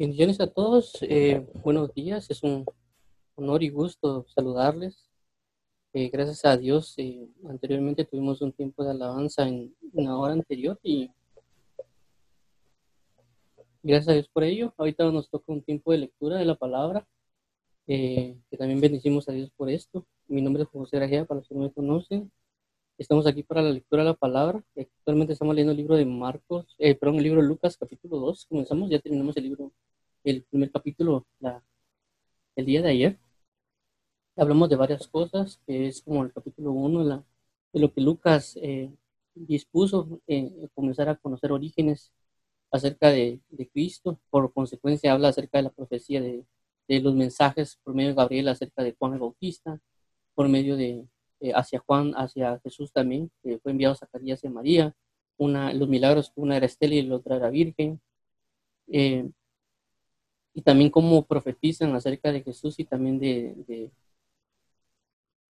[0.00, 2.64] Bendiciones a todos, eh, buenos días, es un
[3.34, 5.10] honor y gusto saludarles.
[5.92, 10.80] Eh, gracias a Dios, eh, anteriormente tuvimos un tiempo de alabanza en una hora anterior
[10.82, 11.10] y
[13.82, 14.72] gracias a Dios por ello.
[14.78, 17.06] Ahorita nos toca un tiempo de lectura de la palabra,
[17.86, 20.06] que también bendecimos a Dios por esto.
[20.28, 22.32] Mi nombre es José Grajea, para los que no me conocen.
[23.00, 24.62] Estamos aquí para la lectura de la palabra.
[24.76, 28.44] Actualmente estamos leyendo el libro de Marcos, perdón, el libro de Lucas, capítulo 2.
[28.44, 29.72] Comenzamos, ya terminamos el libro
[30.22, 31.64] el primer capítulo la,
[32.56, 33.18] el día de ayer.
[34.36, 37.24] Hablamos de varias cosas, que es como el capítulo 1
[37.72, 38.92] de lo que Lucas eh,
[39.34, 42.12] dispuso, eh, comenzar a conocer orígenes
[42.70, 44.20] acerca de, de, Cristo.
[44.28, 46.44] Por consecuencia, habla acerca de la profecía de,
[46.88, 49.80] de, los mensajes por medio de Gabriel acerca de Juan el Bautista,
[50.34, 51.06] por medio de
[51.40, 54.94] eh, hacia Juan, hacia Jesús también, que fue enviado a Zacarías y a María.
[55.38, 58.00] Una, los milagros, una era Estela y la otra era Virgen.
[58.88, 59.30] Eh,
[60.54, 63.90] y también cómo profetizan acerca de Jesús y también de,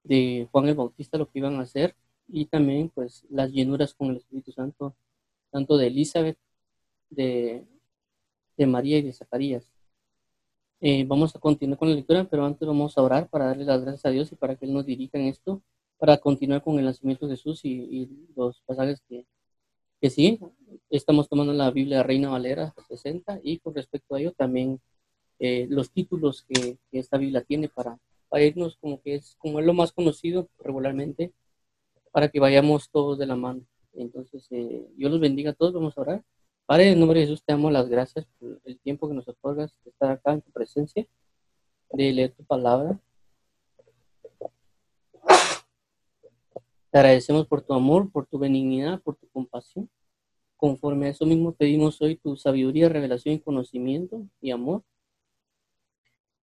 [0.04, 1.94] de, Juan el Bautista lo que iban a hacer
[2.28, 4.94] y también pues las llenuras con el Espíritu Santo,
[5.50, 6.38] tanto de Elizabeth,
[7.10, 7.64] de,
[8.56, 9.72] de María y de Zacarías.
[10.82, 13.82] Eh, vamos a continuar con la lectura, pero antes vamos a orar para darle las
[13.82, 15.62] gracias a Dios y para que Él nos dirija en esto,
[16.00, 19.26] para continuar con el nacimiento de Jesús y, y los pasajes que,
[20.00, 20.40] que sí,
[20.88, 24.80] estamos tomando la Biblia Reina Valera 60 y con respecto a ello también
[25.38, 27.98] eh, los títulos que, esta Biblia tiene para,
[28.40, 31.32] irnos como que es como es lo más conocido regularmente
[32.12, 33.62] para que vayamos todos de la mano.
[33.94, 36.24] Entonces, eh, Dios los bendiga a todos, vamos a orar.
[36.66, 39.72] Padre, en nombre de Jesús te damos las gracias por el tiempo que nos otorgas
[39.84, 41.06] de estar acá en tu presencia,
[41.92, 42.98] de leer tu palabra.
[46.90, 49.88] Te agradecemos por tu amor, por tu benignidad, por tu compasión.
[50.56, 54.82] Conforme a eso mismo pedimos hoy tu sabiduría, revelación y conocimiento y amor.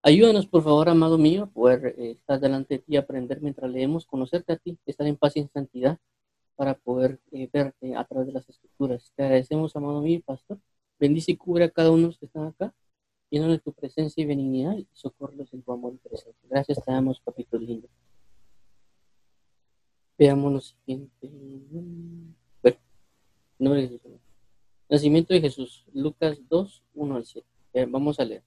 [0.02, 4.06] Ayúdanos, por favor, amado mío, a poder eh, estar delante de ti aprender mientras leemos,
[4.06, 5.97] conocerte a ti, estar en paz y en santidad
[6.56, 9.12] para poder eh, verte a través de las escrituras.
[9.16, 10.59] Te agradecemos, amado mío, pastor.
[11.00, 12.74] Bendice y cubre a cada uno de los que están acá,
[13.30, 16.47] llenos de tu presencia y benignidad y socorros en tu amor y presencia.
[16.50, 17.90] Gracias, te damos, capítulo lindo.
[20.17, 21.29] Veamos lo siguiente.
[22.61, 22.78] Bueno,
[23.59, 24.11] nombre de Jesús.
[24.89, 27.47] Nacimiento de Jesús, Lucas 2, 1 al 7.
[27.88, 28.44] vamos a leer.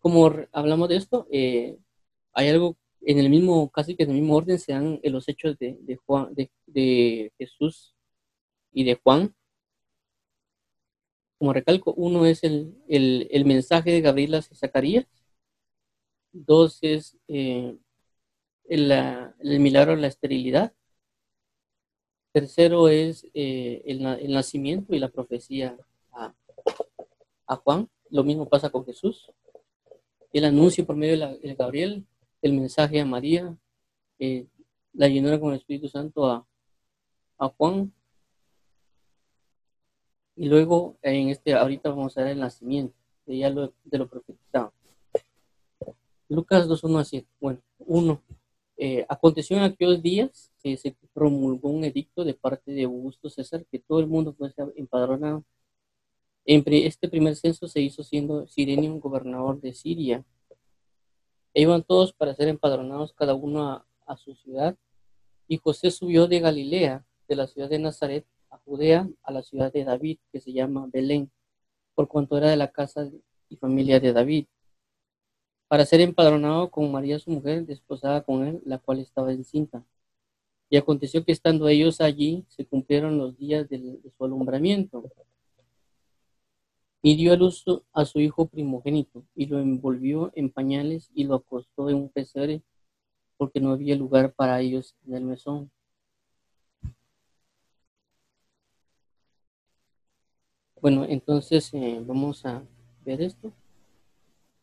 [0.00, 1.78] Como hablamos de esto, eh,
[2.32, 5.56] hay algo en el mismo, casi que en el mismo orden se dan los hechos
[5.58, 7.94] de, Juan, de, Jesús
[8.72, 9.34] y de Juan.
[11.38, 15.06] Como recalco, uno es el, mensaje de Gabriel a Zacarías.
[16.32, 17.76] Dos es eh,
[18.68, 20.74] el, milagro de la esterilidad.
[22.32, 25.76] Tercero es eh, el, nacimiento y la profecía
[26.12, 27.88] a, Juan.
[28.10, 29.30] Lo mismo pasa con Jesús.
[30.32, 32.04] El anuncio por medio de, Gabriel,
[32.42, 33.56] el mensaje a María,
[34.18, 34.46] eh,
[34.92, 37.92] la llenura con el Espíritu Santo a, Juan.
[40.36, 42.94] Y luego en este, ahorita vamos a ver el nacimiento,
[43.26, 44.72] de ya lo, de lo profetizado.
[46.28, 47.26] Lucas 2, 1 a 7.
[47.40, 48.22] Bueno, uno.
[48.80, 53.66] Eh, aconteció en aquellos días que se promulgó un edicto de parte de Augusto César
[53.66, 55.44] que todo el mundo fuese empadronado.
[56.44, 60.24] En este primer censo se hizo siendo Sirenio un gobernador de Siria.
[61.54, 64.76] Iban todos para ser empadronados cada uno a, su ciudad.
[65.48, 69.72] Y José subió de Galilea, de la ciudad de Nazaret, a Judea, a la ciudad
[69.72, 71.30] de David, que se llama Belén,
[71.96, 73.10] por cuanto era de la casa
[73.48, 74.46] y familia de David
[75.68, 79.84] para ser empadronado con María su mujer, desposada con él, la cual estaba encinta.
[80.70, 85.04] Y aconteció que estando ellos allí, se cumplieron los días de, su alumbramiento.
[87.02, 91.36] Y dio a luz a su hijo primogénito, y lo envolvió en pañales y lo
[91.36, 92.62] acostó en un pesebre,
[93.36, 95.70] porque no había lugar para ellos en el mesón.
[100.80, 102.62] Bueno, entonces eh, vamos a
[103.04, 103.52] ver esto.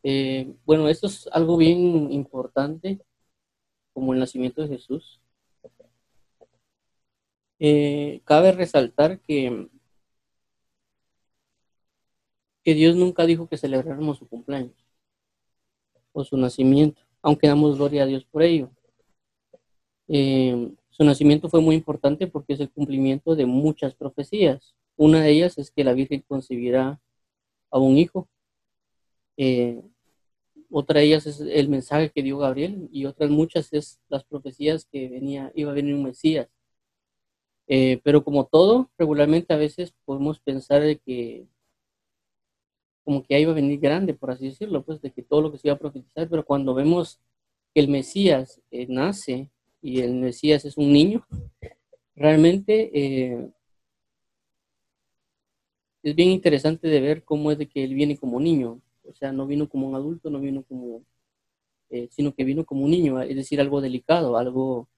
[0.07, 2.99] Eh, bueno, esto es algo bien importante,
[3.93, 5.19] como el nacimiento de Jesús.
[7.59, 9.67] Eh, cabe resaltar que,
[12.63, 14.75] que Dios nunca dijo que celebráramos su cumpleaños
[16.13, 18.69] o su nacimiento, aunque damos gloria a Dios por ello.
[20.07, 24.75] Eh, su nacimiento fue muy importante porque es el cumplimiento de muchas profecías.
[24.97, 26.99] Una de ellas es que la Virgen concebirá
[27.71, 28.29] a un hijo.
[30.77, 34.83] Otra de ellas es el mensaje que dio Gabriel y otras muchas es las profecías
[34.91, 36.49] que venía, iba a venir un Mesías.
[37.67, 41.47] Eh, pero como todo, regularmente a veces podemos pensar de que,
[43.05, 45.49] como que ahí va a venir grande, por así decirlo, pues de que todo lo
[45.49, 47.21] que se iba a profetizar, pero cuando vemos
[47.73, 49.49] que el Mesías eh, nace
[49.81, 51.25] y el Mesías es un niño,
[52.17, 53.49] realmente eh,
[56.03, 59.31] es bien interesante de ver cómo es de que él viene como niño, o sea,
[59.31, 61.03] no vino como un adulto, no vino como,
[61.89, 64.89] eh, sino que vino como un niño, es decir, algo delicado, algo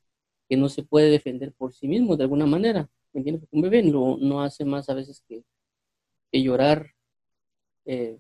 [0.50, 3.42] que no se puede defender por sí mismo de alguna manera, ¿me entiendes?
[3.42, 5.44] Porque un bebé no, no hace más a veces que,
[6.32, 6.94] que llorar
[7.86, 8.20] eh,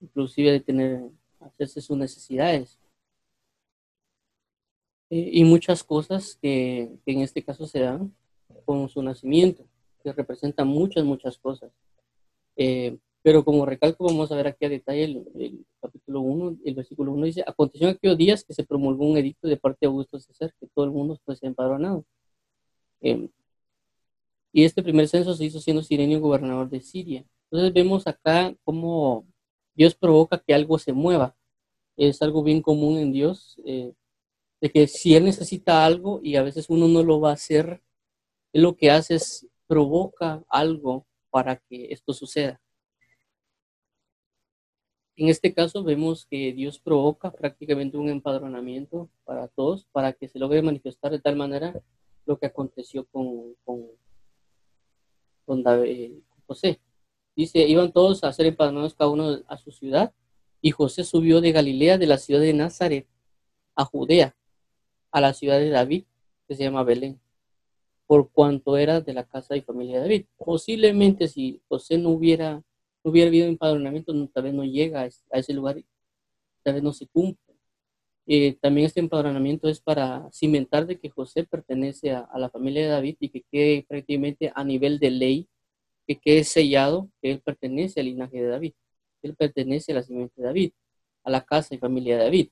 [0.00, 1.00] inclusive de tener,
[1.40, 2.78] hacerse sus necesidades.
[5.10, 8.14] Eh, y muchas cosas que, en este caso se dan
[8.64, 9.64] con su nacimiento,
[10.02, 11.72] que representan muchas, muchas cosas.
[12.56, 12.98] Eh,
[13.28, 17.26] pero como recalco, vamos a ver aquí a detalle el, capítulo 1, el versículo 1
[17.26, 20.50] dice, aconteció en aquellos días que se promulgó un edicto de parte de Augusto César,
[20.58, 22.06] que todo el mundo fue empadronado.
[24.50, 27.22] y este primer censo se hizo siendo Sirenio gobernador de Siria.
[27.50, 29.26] Entonces vemos acá cómo
[29.74, 31.36] Dios provoca que algo se mueva.
[31.98, 33.92] Es algo bien común en Dios, eh,
[34.62, 37.82] de que si Él necesita algo y a veces uno no lo va a hacer,
[38.54, 42.58] lo que hace es provoca algo para que esto suceda.
[45.18, 50.38] En este caso vemos que Dios provoca prácticamente un empadronamiento para todos, para que se
[50.38, 51.82] logre manifestar de tal manera
[52.24, 53.86] lo que aconteció con, con,
[55.44, 56.12] con David,
[56.46, 56.80] José.
[57.34, 60.14] Dice, iban todos a ser empadronados cada uno a su ciudad,
[60.62, 63.08] y José subió de Galilea, de la ciudad de Nazaret,
[63.74, 64.36] a Judea,
[65.10, 66.04] a la ciudad de David,
[66.46, 67.20] que se llama Belén,
[68.06, 70.26] por cuanto era de la casa y familia de David.
[70.36, 72.62] Posiblemente si José no hubiera,
[73.02, 75.82] hubiera habido empadronamiento, tal vez no llega a ese lugar,
[76.62, 77.54] tal vez no se cumple.
[78.26, 82.82] Eh, también este empadronamiento es para cimentar de que José pertenece a, a, la familia
[82.82, 85.48] de David y que quede prácticamente a nivel de ley
[86.06, 88.72] que quede sellado que él pertenece al linaje de David,
[89.22, 90.72] él pertenece a la simiente de David,
[91.24, 92.48] a la casa y familia de David.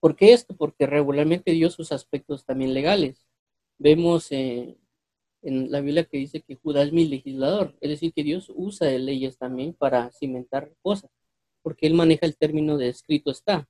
[0.00, 0.56] ¿Por qué esto?
[0.56, 3.26] Porque regularmente dio sus aspectos también legales.
[3.78, 4.78] Vemos eh,
[5.42, 8.90] en la Biblia que dice que Judá es mi legislador, es decir, que Dios usa
[8.90, 11.10] leyes también para cimentar cosas,
[11.62, 13.68] porque él maneja el término de escrito está.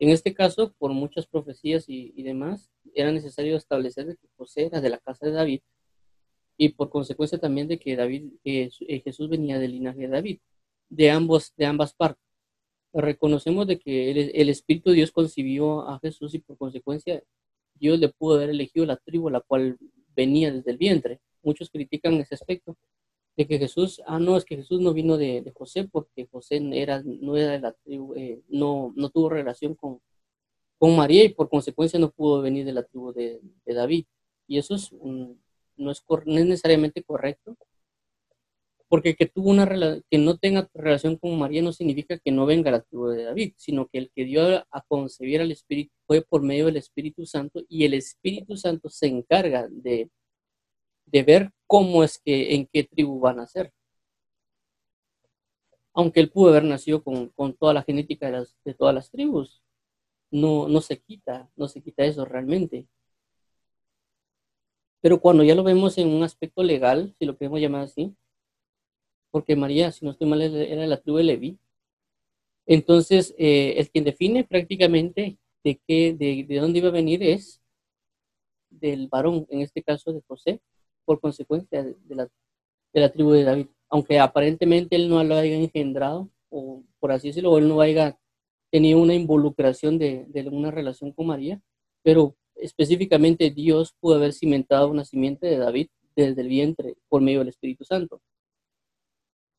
[0.00, 4.90] En este caso, por muchas profecías y, demás, era necesario establecer que José era de
[4.90, 5.60] la casa de David
[6.56, 8.70] y por consecuencia también de que David, eh,
[9.04, 10.38] Jesús venía del linaje de David,
[10.88, 12.22] de, ambos, de ambas partes.
[12.92, 17.22] Reconocemos de que el, Espíritu de Dios concibió a Jesús y por consecuencia
[17.74, 19.78] Dios le pudo haber elegido la tribu a la cual
[20.18, 21.20] venía desde el vientre.
[21.42, 22.76] Muchos critican ese aspecto
[23.36, 27.02] de que Jesús, ah, no, es que Jesús no vino de, José porque José era,
[27.04, 30.00] no era de la tribu, eh, no, no tuvo relación con,
[30.76, 34.06] con María y por consecuencia no pudo venir de la tribu de, David.
[34.48, 35.40] Y eso es un,
[35.76, 37.56] no es, necesariamente correcto,
[38.88, 39.66] porque que tuvo una
[40.10, 43.54] que no tenga relación con María no significa que no venga la tribu de David,
[43.56, 47.62] sino que el que dio a concebir al Espíritu fue por medio del Espíritu Santo
[47.68, 50.10] y el Espíritu Santo se encarga de,
[51.06, 53.72] de ver cómo es que, en qué tribu van a ser.
[55.92, 59.62] Aunque él pudo haber nacido con, toda la genética de, todas las tribus,
[60.30, 62.86] no, no se quita, no se quita eso realmente.
[65.00, 68.16] Pero cuando ya lo vemos en un aspecto legal, si lo queremos llamar así,
[69.30, 71.58] porque María, si no estoy mal, era la tribu de Leví,
[72.66, 77.60] entonces eh, el quien define prácticamente de, qué, de, de dónde iba a venir es
[78.70, 80.60] del varón, en este caso de José,
[81.04, 82.28] por consecuencia de, la,
[82.92, 83.66] de la tribu de David.
[83.88, 88.18] Aunque aparentemente él no lo haya engendrado, o por así decirlo, él no haya
[88.70, 91.60] tenido una involucración de, de una relación con María,
[92.02, 97.38] pero específicamente Dios pudo haber cimentado una simiente de David desde el vientre por medio
[97.38, 98.20] del Espíritu Santo.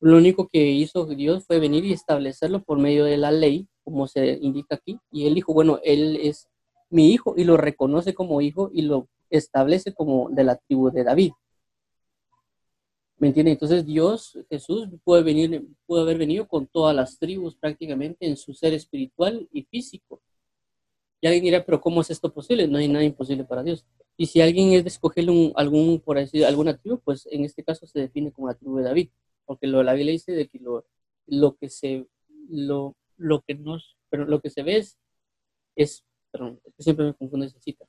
[0.00, 4.06] Lo único que hizo Dios fue venir y establecerlo por medio de la ley, como
[4.06, 4.98] se indica aquí.
[5.12, 6.48] Y él dijo, bueno, él es
[6.88, 11.04] mi hijo y lo reconoce como hijo y lo establece como de la tribu de
[11.04, 11.32] David.
[13.18, 13.52] ¿Me entiende?
[13.52, 18.54] Entonces Dios, Jesús, puede, venir, puede haber venido con todas las tribus prácticamente en su
[18.54, 20.22] ser espiritual y físico.
[21.20, 22.66] Y alguien dirá, pero ¿cómo es esto posible?
[22.66, 23.84] No hay nada imposible para Dios.
[24.16, 25.26] Y si alguien es de escoger
[25.56, 28.84] algún, por decir, alguna tribu, pues en este caso se define como la tribu de
[28.84, 29.10] David.
[29.50, 30.86] Porque lo, la Biblia dice de que lo,
[31.26, 32.06] lo que se,
[32.48, 34.80] lo, lo que nos, pero lo que se ve
[35.74, 37.84] es, perdón, siempre me confundo esa cita.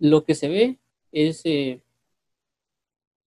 [0.00, 0.80] Lo que se ve
[1.12, 1.80] es, eh,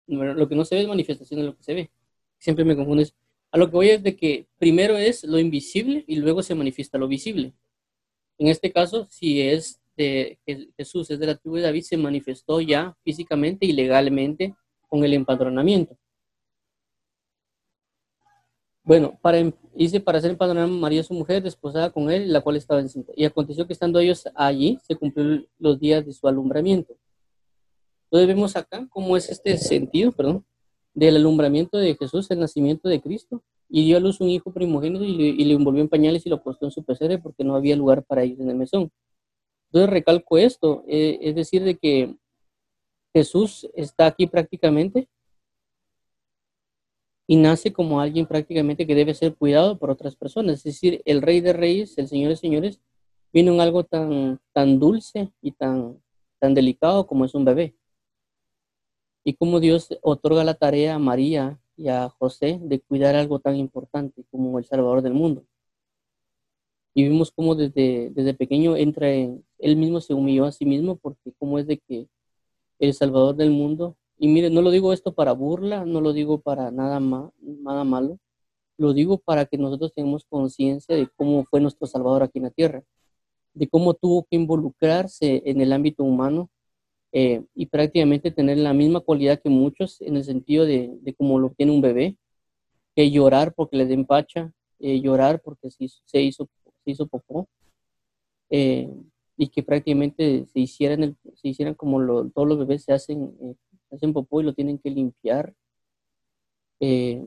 [0.08, 1.92] lo que no se ve es manifestación de lo que se ve.
[2.40, 3.14] Siempre me confundo eso.
[3.52, 6.99] A lo que voy es de que primero es lo invisible y luego se manifiesta
[6.99, 7.54] lo visible.
[8.38, 10.38] En este caso, si es de
[10.76, 14.54] Jesús es de la tribu de David se manifestó ya físicamente y legalmente
[14.88, 15.96] con el empadronamiento.
[18.84, 19.38] Bueno, para,
[19.75, 23.12] dice para ser empadronada María su mujer, desposada con él, la cual estaba encinta.
[23.14, 26.96] Y aconteció que estando ellos allí, se cumplieron los días de su alumbramiento.
[28.11, 30.44] Entonces vemos acá cómo es este sentido, perdón,
[30.94, 35.04] del alumbramiento de Jesús, el nacimiento de Cristo, y dio a luz un hijo primogénito
[35.04, 38.04] y le, envolvió en pañales y lo puso en su pesebre porque no había lugar
[38.04, 38.90] para ellos en el mesón.
[39.72, 42.14] Entonces recalco esto, eh, es decir, de que
[43.14, 45.08] Jesús está aquí prácticamente
[47.26, 50.56] y nace como alguien prácticamente que debe ser cuidado por otras personas.
[50.58, 52.82] Es decir, el rey de reyes, el señor de señores,
[53.32, 56.02] viene en algo tan, tan dulce y tan,
[56.38, 57.74] tan delicado como es un bebé.
[59.24, 63.56] Y como Dios otorga la tarea a María y a José de cuidar algo tan
[63.56, 65.46] importante como el Salvador del mundo.
[66.94, 70.97] Y vimos cómo desde, desde pequeño entra en, él mismo se humilló a sí mismo
[70.97, 72.09] porque cómo es de que
[72.78, 73.97] el Salvador del mundo.
[74.19, 77.00] Y mire, no lo digo esto para burla, no lo digo para nada,
[77.40, 78.19] nada malo,
[78.76, 82.50] lo digo para que nosotros tengamos conciencia de cómo fue nuestro Salvador aquí en la
[82.50, 82.85] tierra,
[83.54, 86.50] de cómo tuvo que involucrarse en el ámbito humano
[87.12, 91.38] eh, y prácticamente tener la misma cualidad que muchos en el sentido de, de cómo
[91.38, 92.16] lo tiene un bebé,
[92.97, 96.49] que llorar porque le den pacha, eh, llorar porque se hizo, se hizo,
[96.85, 97.49] se hizo popó,
[98.50, 98.88] eh,
[99.36, 101.98] y que prácticamente se hicieran, el, se hicieran como
[102.30, 103.56] todos los bebés se hacen
[103.94, 105.54] hacen popó y lo tienen que limpiar.
[106.80, 107.26] Eh,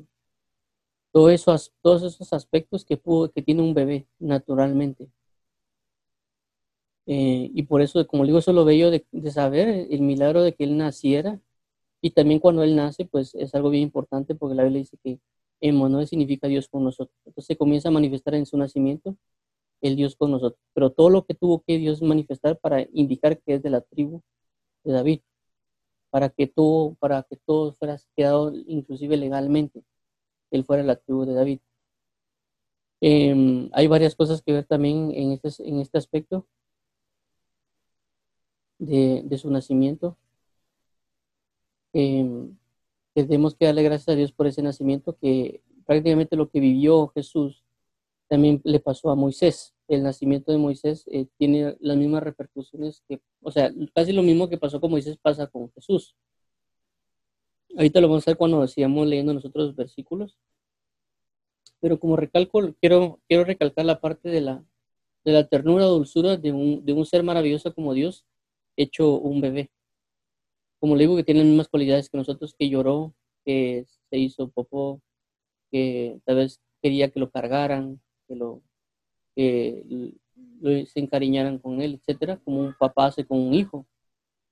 [1.12, 3.00] todo eso, todos esos aspectos que,
[3.34, 5.10] que tiene un bebé naturalmente.
[7.08, 10.54] Eh, y por eso, como digo, eso lo bello de, de, saber el milagro de
[10.56, 11.40] que él naciera.
[12.02, 15.20] Y también cuando él nace, pues es algo bien importante porque la Biblia dice que
[15.62, 17.18] Emmanuel significa Dios con nosotros.
[17.26, 19.18] Entonces se comienza a manifestar en su nacimiento
[19.82, 20.60] el Dios con nosotros.
[20.74, 24.22] Pero todo lo que tuvo que Dios manifestar para indicar que es de la tribu
[24.84, 25.22] de David
[26.16, 29.84] para que todo, para que todo fuera quedado inclusive legalmente,
[30.50, 31.60] él fuera la tribu de David.
[33.02, 36.48] Em, hay varias cosas que ver también en este, en este aspecto
[38.80, 40.18] de, su nacimiento.
[43.14, 47.65] Tenemos que darle gracias a Dios por ese nacimiento, que prácticamente lo que vivió Jesús
[48.28, 53.22] también le pasó a Moisés el nacimiento de Moisés eh, tiene las mismas repercusiones que,
[53.42, 56.16] o sea, casi lo mismo que pasó con Moisés pasa con Jesús.
[57.76, 60.38] Ahorita lo vamos a ver cuando decíamos leyendo nosotros los versículos.
[61.80, 64.66] Pero como recalco, quiero, quiero recalcar la parte de la,
[65.24, 68.26] de la ternura, dulzura de un, de un ser maravilloso como Dios,
[68.78, 69.70] hecho un bebé.
[70.80, 73.14] Como le digo, que tiene las mismas cualidades que nosotros, que lloró,
[73.44, 75.02] que se hizo popó,
[75.72, 78.62] que tal vez quería que lo cargaran, que lo
[79.36, 80.16] que
[80.88, 83.86] se encariñaran con él, etcétera, como un papá hace con un hijo,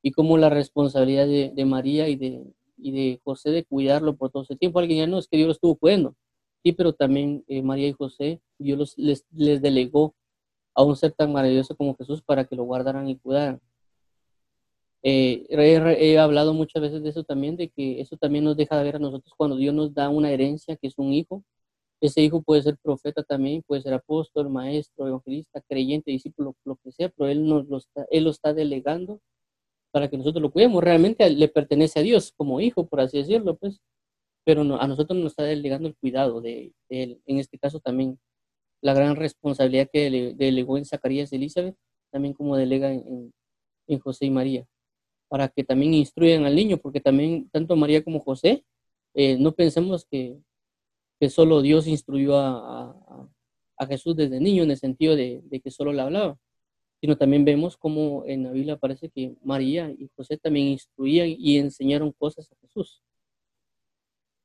[0.02, 2.44] y como la responsabilidad de, María y de,
[2.78, 4.80] y de José de cuidarlo por todo ese tiempo.
[4.80, 6.16] Alguien ya no, es que Dios lo estuvo cuidando,
[6.62, 10.14] sí, pero también eh, María y José, Dios les, les delegó
[10.76, 13.62] a un ser tan maravilloso como Jesús para que lo guardaran y cuidaran.
[15.06, 18.84] Eh, he, hablado muchas veces de eso también, de que eso también nos deja de
[18.86, 21.44] ver a nosotros cuando Dios nos da una herencia que es un hijo,
[22.06, 26.92] ese hijo puede ser profeta también, puede ser apóstol, maestro, evangelista, creyente, discípulo, lo que
[26.92, 29.22] sea, pero él, nos lo, está, él lo está delegando
[29.90, 30.84] para que nosotros lo cuidemos.
[30.84, 33.80] Realmente le pertenece a Dios como hijo, por así decirlo, pues,
[34.44, 37.22] pero a nosotros nos está delegando el cuidado de, él.
[37.26, 38.20] En este caso también
[38.82, 41.78] la gran responsabilidad que delegó en Zacarías y Elizabeth,
[42.12, 43.32] también como delega en,
[44.02, 44.66] José y María,
[45.30, 48.66] para que también instruyan al niño, porque también tanto María como José,
[49.14, 50.38] eh, no pensemos que
[51.20, 53.30] que solo Dios instruyó a,
[53.90, 56.38] Jesús desde niño en el sentido de, que solo le hablaba,
[57.02, 61.58] sino también vemos como en la Biblia aparece que María y José también instruían y
[61.58, 63.04] enseñaron cosas a Jesús.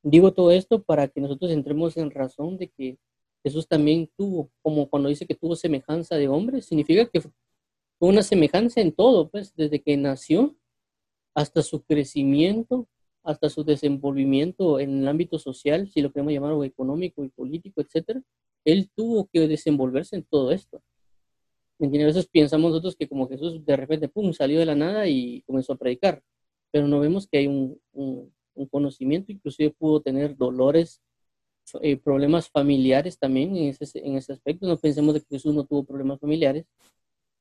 [0.02, 2.98] Digo todo esto para que nosotros entremos en razón de que
[3.44, 7.30] Jesús también tuvo, como cuando dice que tuvo semejanza de hombre, significa que fue
[8.00, 10.56] una semejanza en todo, pues desde que nació
[11.34, 12.88] hasta su crecimiento,
[13.22, 17.80] hasta su desenvolvimiento en el ámbito social, si lo queremos llamar, o económico y político,
[17.80, 18.22] etcétera,
[18.64, 20.82] él tuvo que desenvolverse en todo esto.
[21.78, 25.06] ¿Me A veces pensamos nosotros que como Jesús de repente, pum, salió de la nada
[25.08, 26.22] y comenzó a predicar,
[26.72, 28.32] pero no vemos que hay un, un,
[28.70, 31.00] conocimiento, inclusive pudo tener dolores,
[31.82, 34.66] eh, problemas familiares también en ese, en ese aspecto.
[34.66, 36.66] No pensemos de que Jesús no tuvo problemas familiares.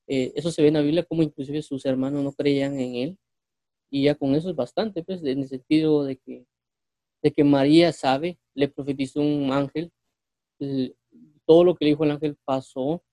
[0.08, 3.18] Eh, eso se ve en la Biblia como inclusive sus hermanos no creían en él
[3.90, 6.46] y ya con eso es bastante, pues, en el sentido de que,
[7.24, 9.92] de que María sabe, le profetizó un ángel,
[11.46, 13.04] todo lo que le dijo el ángel pasó,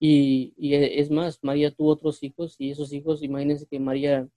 [0.00, 4.28] Y, y e, es más, María tuvo otros hijos y esos hijos, imagínense que María,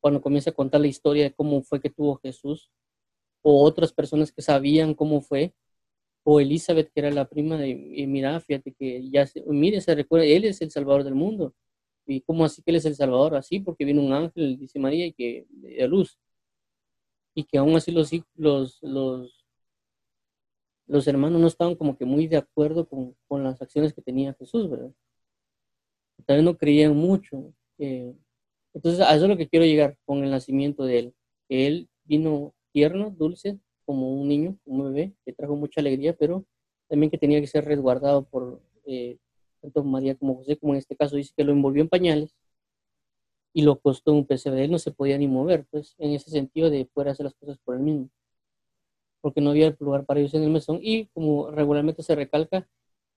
[0.00, 2.70] cuando comienza a contar la historia de cómo fue que tuvo Jesús,
[3.42, 5.54] o otras personas que sabían cómo fue,
[6.24, 9.94] o Elizabeth, que era la prima de, y mira, fíjate que ya, se, mire, se
[9.94, 11.54] recuerda, él es el Salvador del mundo.
[12.08, 13.36] ¿Y cómo así que él es el Salvador?
[13.36, 16.18] Así, porque viene un ángel, dice María, y que de luz.
[17.34, 19.46] Y que aún así los, los, los,
[20.86, 24.34] los hermanos no estaban como que muy de acuerdo con, con las acciones que tenía
[24.34, 24.92] Jesús, ¿verdad?
[26.26, 27.52] También no creían mucho.
[27.78, 28.14] Eh,
[28.74, 31.14] entonces, a eso es lo que quiero llegar con el nacimiento de él.
[31.48, 36.44] Él vino tierno, dulce, como un niño, un bebé, que trajo mucha alegría, pero
[36.88, 39.18] también que tenía que ser resguardado por eh,
[39.60, 42.34] tanto María como José, como en este caso dice que lo envolvió en pañales
[43.52, 44.64] y lo costó un pesebre.
[44.64, 47.58] Él no se podía ni mover, pues en ese sentido de poder hacer las cosas
[47.58, 48.10] por él mismo,
[49.20, 52.68] porque no había lugar para ellos en el mesón y como regularmente se recalca,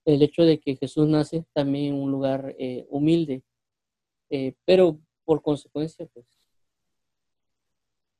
[0.05, 3.43] el hecho de que Jesús nace también en un lugar eh, humilde,
[4.29, 6.25] eh, pero por consecuencia, pues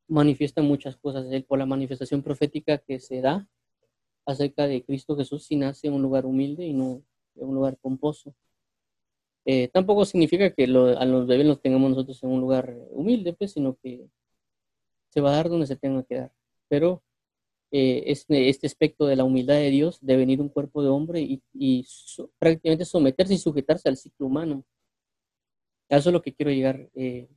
[0.07, 1.25] manifiesta muchas cosas.
[1.31, 3.47] Él, por la manifestación profética que se da
[4.25, 7.01] acerca de Cristo Jesús, si nace en un lugar humilde y no
[7.35, 8.35] en un lugar pomposo.
[9.45, 13.53] Eh, tampoco significa que a los bebés los tengamos nosotros en un lugar humilde, pues,
[13.53, 14.07] sino que
[15.09, 16.31] se va a dar donde se tenga que dar.
[16.67, 17.03] Pero
[17.71, 21.21] eh, este, este, aspecto de la humildad de Dios, de venir un cuerpo de hombre
[21.21, 21.85] y,
[22.39, 24.65] prácticamente someterse y sujetarse al ciclo humano.
[25.89, 26.89] eso es lo que quiero llegar.
[26.95, 27.29] Eh,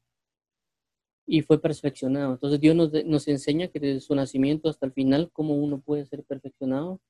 [1.27, 2.33] y fue perfeccionado.
[2.35, 6.05] Entonces Dios nos, nos, enseña que desde su nacimiento hasta el final, cómo uno puede
[6.05, 7.01] ser perfeccionado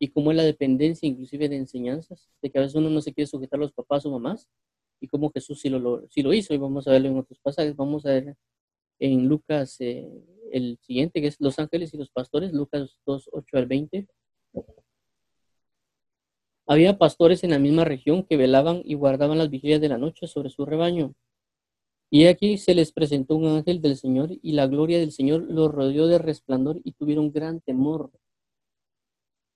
[0.00, 3.12] y cómo es la dependencia inclusive de enseñanzas, de que a veces uno no se
[3.12, 4.48] quiere sujetar a los papás o mamás,
[4.98, 7.76] y cómo Jesús sí lo, lo, lo hizo, y vamos a verlo en otros pasajes,
[7.76, 8.36] vamos a ver
[8.98, 10.08] en Lucas eh,
[10.52, 14.08] el siguiente, que es los ángeles y los pastores, Lucas 2, 8 al 20.
[16.66, 20.26] Había pastores en la misma región que velaban y guardaban las vigilias de la noche
[20.26, 21.14] sobre su rebaño.
[22.10, 25.70] Y aquí se les presentó un ángel del Señor y la gloria del Señor los
[25.70, 28.10] rodeó de resplandor y tuvieron gran temor.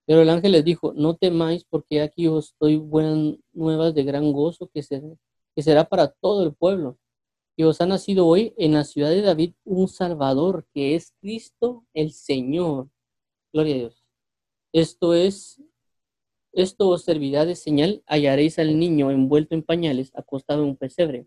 [0.06, 4.32] Pero el ángel les dijo, no temáis porque aquí os doy buenas nuevas de gran
[4.32, 4.82] gozo que
[5.62, 6.98] será, para todo el pueblo.
[7.56, 11.84] Y os ha nacido hoy en la ciudad de David un Salvador que es Cristo
[11.94, 12.90] el Señor.
[13.52, 14.04] Gloria a Dios.
[14.72, 15.62] Esto es,
[16.52, 21.26] esto os servirá de señal, hallaréis al niño envuelto en pañales, acostado en un pesebre.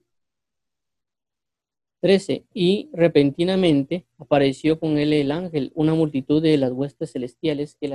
[2.02, 2.46] 13.
[2.54, 7.88] Y repentinamente apareció con él el ángel, una multitud de las huestes celestiales que,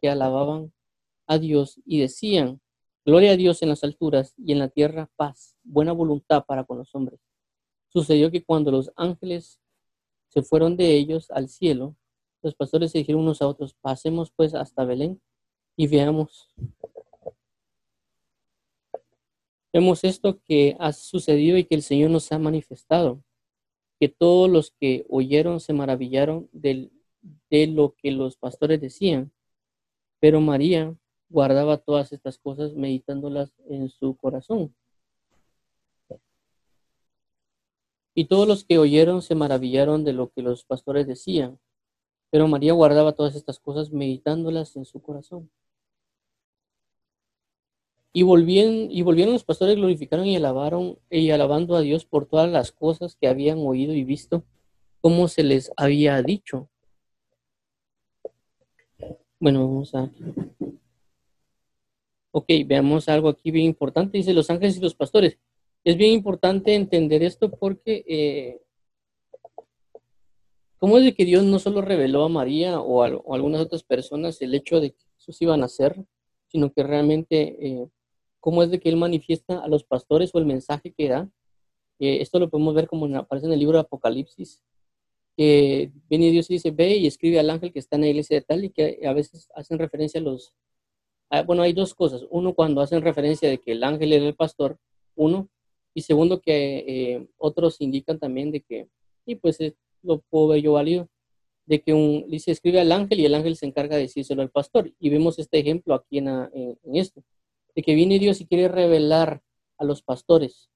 [0.00, 0.72] que alababan
[1.26, 2.60] a Dios y decían,
[3.08, 6.76] Gloria a Dios en las alturas y en la tierra paz, buena voluntad para con
[6.76, 7.18] los hombres.
[7.88, 9.62] Sucedió que cuando los ángeles
[10.28, 11.96] se fueron de ellos al cielo,
[12.42, 15.22] los pastores se dijeron unos a otros, pasemos pues hasta Belén
[15.74, 16.50] y veamos.
[19.72, 23.24] Vemos esto que ha sucedido y que el Señor nos ha manifestado
[23.98, 26.90] que todos los que oyeron se maravillaron de
[27.68, 29.32] lo que los pastores decían.
[30.20, 30.94] Pero María
[31.28, 34.74] guardaba todas estas cosas meditándolas en su corazón.
[38.14, 41.60] Y todos los que oyeron se maravillaron de lo que los pastores decían.
[42.30, 45.50] Pero María guardaba todas estas cosas meditándolas en su corazón.
[48.12, 52.50] Y volvieron, y volvieron los pastores, glorificaron y alabaron y alabando a Dios por todas
[52.50, 54.42] las cosas que habían oído y visto,
[55.00, 56.68] como se les había dicho.
[59.40, 60.10] Bueno, vamos a...
[62.32, 64.18] Ok, veamos algo aquí bien importante.
[64.18, 65.38] Dice los ángeles y los pastores.
[65.84, 68.60] Es bien importante entender esto porque eh,
[70.78, 74.42] ¿cómo es de que Dios no solo reveló a María o a, algunas otras personas
[74.42, 76.04] el hecho de que Jesús iba a nacer,
[76.48, 77.88] sino que realmente eh,
[78.40, 81.30] cómo es de que él manifiesta a los pastores o el mensaje que da.
[82.00, 84.62] Eh, esto lo podemos ver como aparece en el libro de Apocalipsis,
[85.38, 88.38] que viene Dios y dice, ve y escribe al ángel que está en la iglesia
[88.38, 90.52] de tal y que a veces hacen referencia a los...
[91.46, 92.26] bueno, hay dos cosas.
[92.30, 94.80] Uno, cuando hacen referencia de que el ángel era el pastor,
[95.14, 95.48] uno,
[95.94, 98.88] y segundo, que eh, otros indican también de que,
[99.26, 101.08] y pues eh, lo puedo ver yo válido,
[101.66, 104.50] de que un, dice, escribe al ángel y el ángel se encarga de decírselo al
[104.50, 104.92] pastor.
[104.98, 107.22] Y vemos este ejemplo aquí en, en esto
[107.76, 109.40] de que viene Dios y quiere revelar
[109.76, 110.68] a los pastores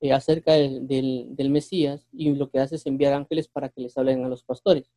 [0.00, 4.24] eh, acerca del, Mesías y lo que hace es enviar ángeles para que les hablen
[4.24, 4.90] a los pastores.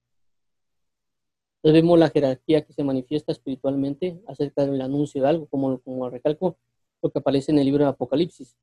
[1.58, 6.10] Entonces vemos la jerarquía que se manifiesta espiritualmente acerca del anuncio de algo, como, como
[6.10, 6.58] recalco
[7.02, 8.58] lo que aparece en el libro de Apocalipsis.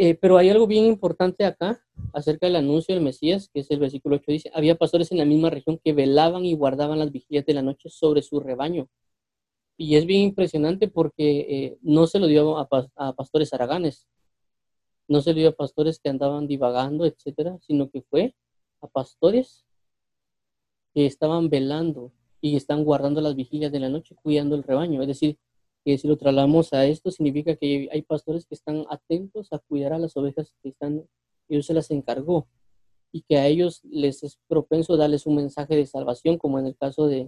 [0.00, 3.80] Eh, pero hay algo bien importante acá acerca del anuncio del Mesías, que es el
[3.80, 7.44] versículo 8, dice, había pastores en la misma región que velaban y guardaban las vigilias
[7.44, 8.88] de la noche sobre su rebaño
[9.76, 14.06] Y es bien impresionante porque eh, no se lo dio a, a, pastores araganes,
[15.08, 18.34] no se dio a pastores que andaban divagando, etcétera, sino que fue
[18.80, 19.64] a pastores
[20.94, 25.00] que estaban velando y están guardando las vigilias de la noche, cuidando el rebaño.
[25.02, 25.38] Es decir,
[25.84, 29.94] que si lo trasladamos a esto, significa que hay pastores que están atentos a cuidar
[29.94, 31.04] a las ovejas que están,
[31.48, 32.46] Dios se las encargó
[33.10, 36.76] y que a ellos les es propenso darles un mensaje de salvación, como en el
[36.76, 37.26] caso de,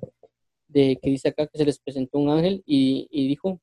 [0.68, 3.60] de que dice acá que se les presentó un ángel y, y dijo,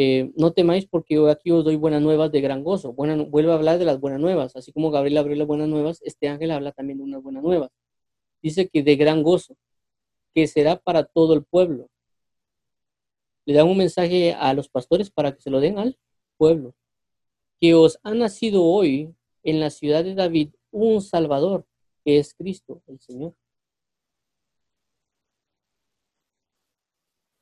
[0.00, 2.92] eh, no temáis porque yo aquí os doy buenas nuevas de gran gozo.
[2.92, 6.00] Buena, vuelvo a hablar de las buenas nuevas, así como Gabriel abrió las buenas nuevas,
[6.04, 7.70] este ángel habla también de unas buenas nuevas.
[8.40, 9.56] Dice que de gran gozo,
[10.34, 11.88] que será para todo el pueblo.
[13.44, 15.98] Le da un mensaje a los pastores para que se lo den al
[16.36, 16.74] pueblo.
[17.60, 21.66] Que os ha nacido hoy en la ciudad de David un Salvador,
[22.04, 23.34] que es Cristo, el Señor.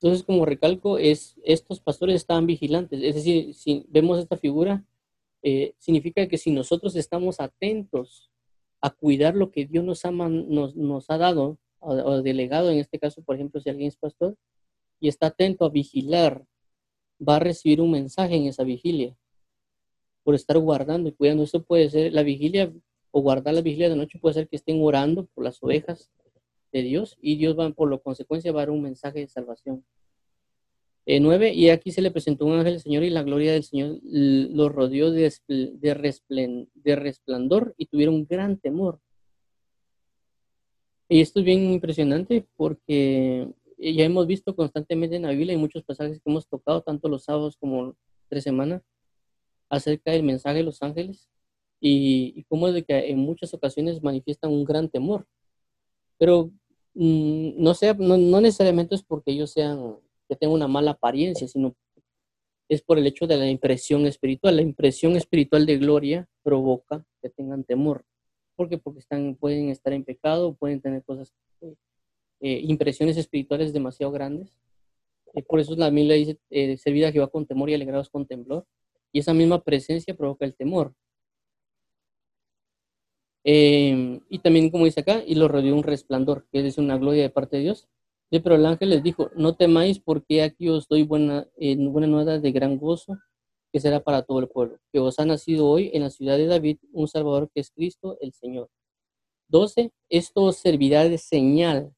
[0.07, 3.03] Entonces, como recalco, es, estos pastores estaban vigilantes.
[3.03, 4.85] Es decir, si vemos esta figura,
[5.43, 8.31] eh, significa que si nosotros estamos atentos
[8.81, 13.61] a cuidar lo que Dios nos ha, dado o, delegado, en este caso, por ejemplo,
[13.61, 14.37] si alguien es pastor,
[15.01, 16.47] y está atento a vigilar,
[17.21, 19.17] va a recibir un mensaje en esa vigilia
[20.23, 21.43] por estar guardando y cuidando.
[21.43, 22.73] Eso puede ser la vigilia
[23.11, 26.13] o guardar la vigilia de noche, puede ser que estén orando por las ovejas
[26.73, 29.85] de Dios y Dios va, por lo consecuencia, va a dar un mensaje de salvación.
[31.09, 33.63] Eh, nueve, y aquí se le presentó un ángel del Señor y la gloria del
[33.63, 35.33] Señor los rodeó de,
[36.97, 39.01] resplandor y tuvieron gran temor.
[41.09, 43.49] Y esto es bien impresionante porque
[43.79, 47.23] ya hemos visto constantemente en la Biblia y muchos pasajes que hemos tocado, tanto los
[47.23, 47.95] sábados como
[48.29, 48.83] tres semanas,
[49.69, 51.29] acerca del mensaje de los ángeles
[51.81, 55.25] y, y cómo es de que en muchas ocasiones manifiestan un gran temor.
[56.19, 56.51] Pero
[56.95, 59.97] mm, no, sea, no, no, necesariamente es porque ellos sean,
[60.29, 61.75] que tengan una mala apariencia, sino
[62.69, 64.57] es por el hecho de la impresión espiritual.
[64.57, 68.05] La impresión espiritual de gloria provoca que tengan temor.
[68.57, 68.79] ¿Por qué?
[68.79, 71.33] Porque están, pueden estar en pecado, pueden tener cosas,
[72.41, 74.59] eh, impresiones espirituales demasiado grandes.
[75.35, 78.27] Eh, por eso la Biblia dice, eh, servir a Jehová con temor y alegrados con
[78.27, 78.67] temblor.
[79.13, 80.95] Y esa misma presencia provoca el temor.
[83.49, 87.23] Em, y también, como dice acá, y lo rodeó un resplandor, que es una gloria
[87.23, 87.89] de parte de Dios.
[88.29, 91.47] pero el ángel les dijo, no temáis porque aquí os doy buena,
[91.79, 93.17] buena nueva de gran gozo,
[93.73, 96.47] que será para todo el pueblo, que os ha nacido hoy en la ciudad de
[96.47, 98.69] David un Salvador que es Cristo el Señor.
[99.49, 99.93] 12.
[100.09, 101.93] Esto os servirá de señal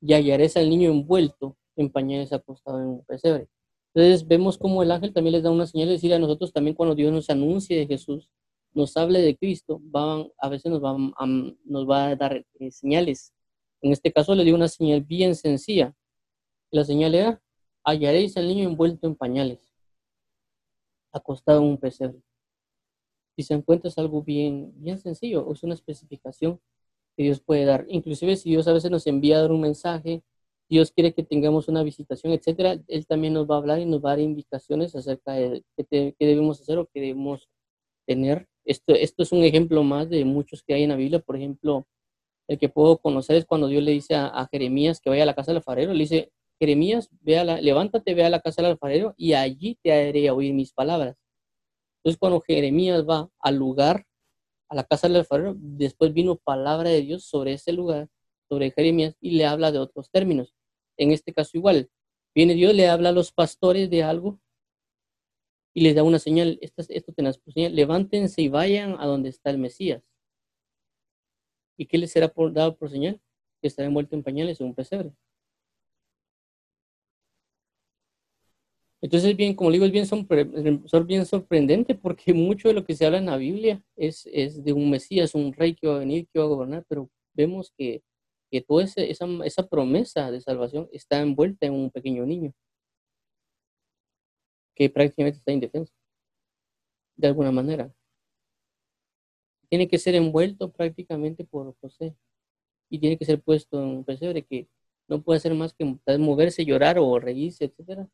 [0.00, 3.48] y hallaréis al niño envuelto en pañales acostado en un pesebre.
[3.92, 6.76] Entonces vemos como el ángel también les da una señal, es decir, a nosotros también
[6.76, 8.30] cuando Dios nos anuncie de Jesús,
[8.74, 12.70] nos hable de Cristo, van, a veces nos va a, nos va a dar eh,
[12.70, 13.32] señales.
[13.82, 15.94] En este caso le dio una señal bien sencilla.
[16.70, 17.42] La señal era,
[17.84, 19.74] hallaréis al niño envuelto en pañales,
[21.12, 22.22] acostado en un pesebre.
[23.36, 26.60] Si se encuentra es algo bien, bien sencillo, es una especificación
[27.16, 27.86] que Dios puede dar.
[27.88, 30.22] Inclusive si Dios a veces nos envía a dar un mensaje,
[30.68, 34.02] Dios quiere que tengamos una visitación, etcétera, Él también nos va a hablar y nos
[34.02, 37.48] va a dar indicaciones acerca de qué, qué debemos hacer o qué debemos
[38.06, 41.18] tener esto, esto es un ejemplo más de muchos que hay en la Biblia.
[41.20, 41.86] Por ejemplo,
[42.48, 45.34] el que puedo conocer es cuando Dios le dice a, Jeremías que vaya a la
[45.34, 45.92] casa del alfarero.
[45.92, 49.92] Le dice, Jeremías, ve la, levántate, ve a la casa del alfarero y allí te
[49.92, 51.16] haré oír mis palabras.
[51.98, 54.06] Entonces, cuando Jeremías va al lugar,
[54.68, 58.08] a la casa del alfarero, después vino palabra de Dios sobre ese lugar,
[58.48, 60.54] sobre Jeremías, y le habla de otros términos.
[60.96, 61.90] En este caso igual,
[62.34, 64.40] viene Dios, le habla a los pastores de algo,
[65.74, 69.30] y les da una señal, esto, esto tenés por señal, levántense y vayan a donde
[69.30, 70.02] está el Mesías.
[71.76, 73.20] ¿Y qué les será por, dado por señal?
[73.60, 75.12] Que estará envuelto en pañales en un pesebre.
[79.00, 80.06] Entonces, bien, como digo, es bien,
[81.06, 84.72] bien sorprendente porque mucho de lo que se habla en la Biblia es, es de
[84.72, 88.02] un Mesías, un rey que va a venir, que va a gobernar, pero vemos que,
[88.50, 92.54] que toda esa, esa promesa de salvación está envuelta en un pequeño niño
[94.74, 95.92] que prácticamente está indefenso,
[97.16, 97.92] de alguna manera.
[99.68, 102.14] Tiene que ser envuelto prácticamente por José
[102.90, 104.68] y tiene que ser puesto en un pesebre que
[105.08, 105.84] no puede hacer más que
[106.18, 108.06] moverse, llorar o reírse, etc.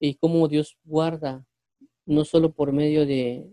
[0.00, 1.44] Y cómo Dios guarda,
[2.06, 3.50] no solo por medio de,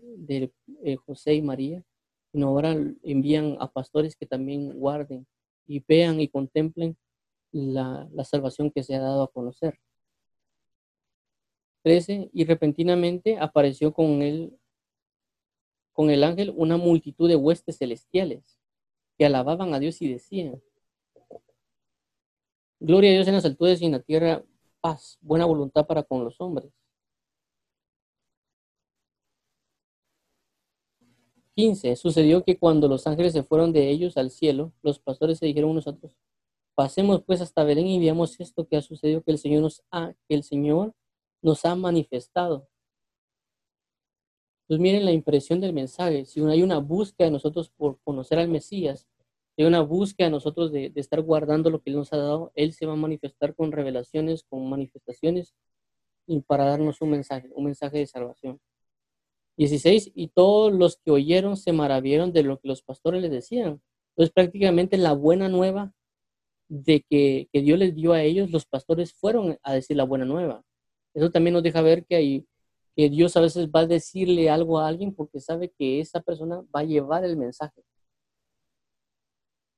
[0.84, 1.84] eh, José y María,
[2.32, 5.26] sino ahora envían a pastores que también guarden
[5.66, 6.96] y vean y contemplen
[7.52, 9.78] la salvación que se ha dado a conocer
[11.88, 14.58] y repentinamente apareció con él,
[15.92, 18.58] con el ángel, una multitud de huestes celestiales
[19.16, 20.60] que alababan a Dios y decían,
[22.80, 24.44] Gloria a Dios en las alturas y en la tierra
[24.80, 26.72] paz, buena voluntad para con los hombres.
[31.54, 31.96] 15.
[31.96, 35.70] Sucedió que cuando los ángeles se fueron de ellos al cielo, los pastores se dijeron
[35.70, 36.12] unos a otros,
[36.74, 40.12] pasemos pues hasta Belén y veamos esto que ha sucedido, que el Señor nos ha,
[40.28, 40.94] que el Señor
[41.46, 42.68] nos ha manifestado.
[44.66, 46.24] Pues miren la impresión del mensaje.
[46.24, 49.06] Si hay una búsqueda de nosotros por conocer al Mesías,
[49.56, 52.72] hay una búsqueda de nosotros de, estar guardando lo que Él nos ha dado, Él
[52.72, 55.54] se va a manifestar con revelaciones, con manifestaciones,
[56.26, 58.60] y para darnos un mensaje, un mensaje de salvación.
[59.56, 63.80] 16, y todos los que oyeron se maravillaron de lo que los pastores les decían.
[64.10, 65.94] Entonces prácticamente la buena nueva
[66.68, 70.65] de que, Dios les dio a ellos, los pastores fueron a decir la buena nueva.
[71.16, 72.46] Eso también nos deja ver que, hay,
[72.94, 76.62] que Dios a veces va a decirle algo a alguien porque sabe que esa persona
[76.74, 77.82] va a llevar el mensaje.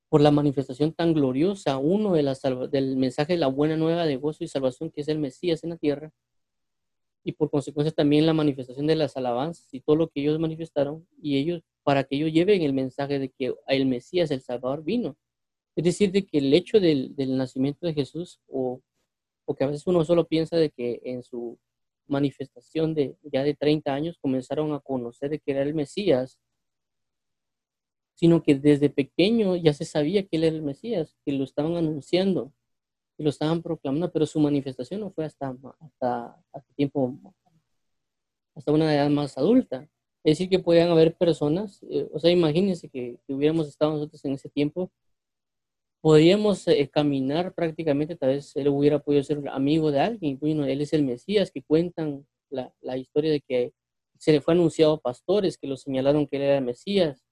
[0.09, 2.35] Por la manifestación tan gloriosa, uno de la
[2.71, 5.71] del mensaje de la buena nueva de gozo y salvación que es el Mesías en
[5.71, 6.11] la tierra,
[7.23, 11.07] y por consecuencia también la manifestación de las alabanzas y todo lo que ellos manifestaron
[11.23, 15.17] y ellos para que ellos lleven el mensaje de que el Mesías, el Salvador, vino.
[15.77, 18.81] Es decir, de que el hecho del, del nacimiento de Jesús, o,
[19.49, 21.59] o, que a veces uno solo piensa de que en su
[22.07, 26.39] manifestación de ya de 30 años comenzaron a conocer de que era el Mesías,
[28.15, 31.77] sino que desde pequeño ya se sabía que él era el Mesías, que lo estaban
[31.77, 32.53] anunciando
[33.17, 37.19] y lo estaban proclamando, pero su manifestación no fue hasta, hasta, hasta tiempo,
[38.55, 39.89] hasta una edad más adulta.
[40.25, 44.25] Es decir, que podían haber personas, eh, o sea, imagínense que, que, hubiéramos estado nosotros
[44.25, 44.91] en ese tiempo,
[46.01, 50.81] podríamos eh, caminar prácticamente, tal vez él hubiera podido ser amigo de alguien, bueno, él
[50.81, 53.73] es el Mesías, que cuentan la, la historia de que
[54.19, 57.25] se le fue anunciado a pastores que lo señalaron que él era el Mesías,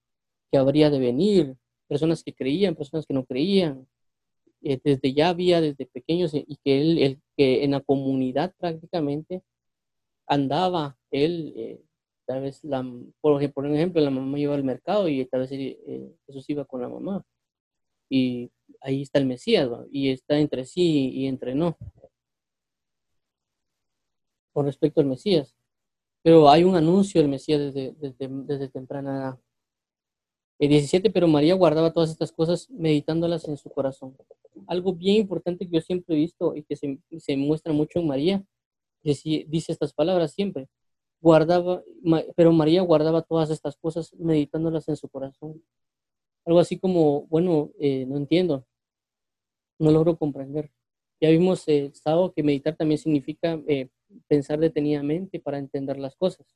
[0.50, 1.56] que habría de venir,
[1.88, 3.86] personas que creían, personas que no creían,
[4.62, 8.54] eh, desde ya había desde pequeños eh, y que él, el, que en la comunidad
[8.58, 9.42] prácticamente
[10.26, 11.80] andaba él, eh,
[12.26, 12.84] tal vez, la,
[13.20, 16.82] por, por ejemplo, la mamá iba al mercado y tal vez eh, Jesús iba con
[16.82, 17.22] la mamá.
[18.08, 21.76] Y ahí está el Mesías, y está entre sí y entre no.
[24.52, 25.54] Con respecto al Mesías.
[26.22, 29.38] Pero hay un anuncio del Mesías desde, desde, desde temprana edad.
[30.58, 34.16] El 17, pero María guardaba todas estas cosas meditándolas en su corazón.
[34.66, 38.06] Algo bien importante que yo siempre he visto y que se, se muestra mucho en
[38.06, 38.44] María,
[39.02, 40.68] dice, dice estas palabras siempre.
[41.20, 41.82] Guardaba,
[42.34, 45.62] pero María guardaba todas estas cosas meditándolas en su corazón.
[46.46, 48.64] Algo así como, bueno, eh, no entiendo,
[49.78, 50.70] no logro comprender.
[51.20, 53.88] Ya vimos el eh, sábado que meditar también significa eh,
[54.28, 56.46] pensar detenidamente para entender las cosas.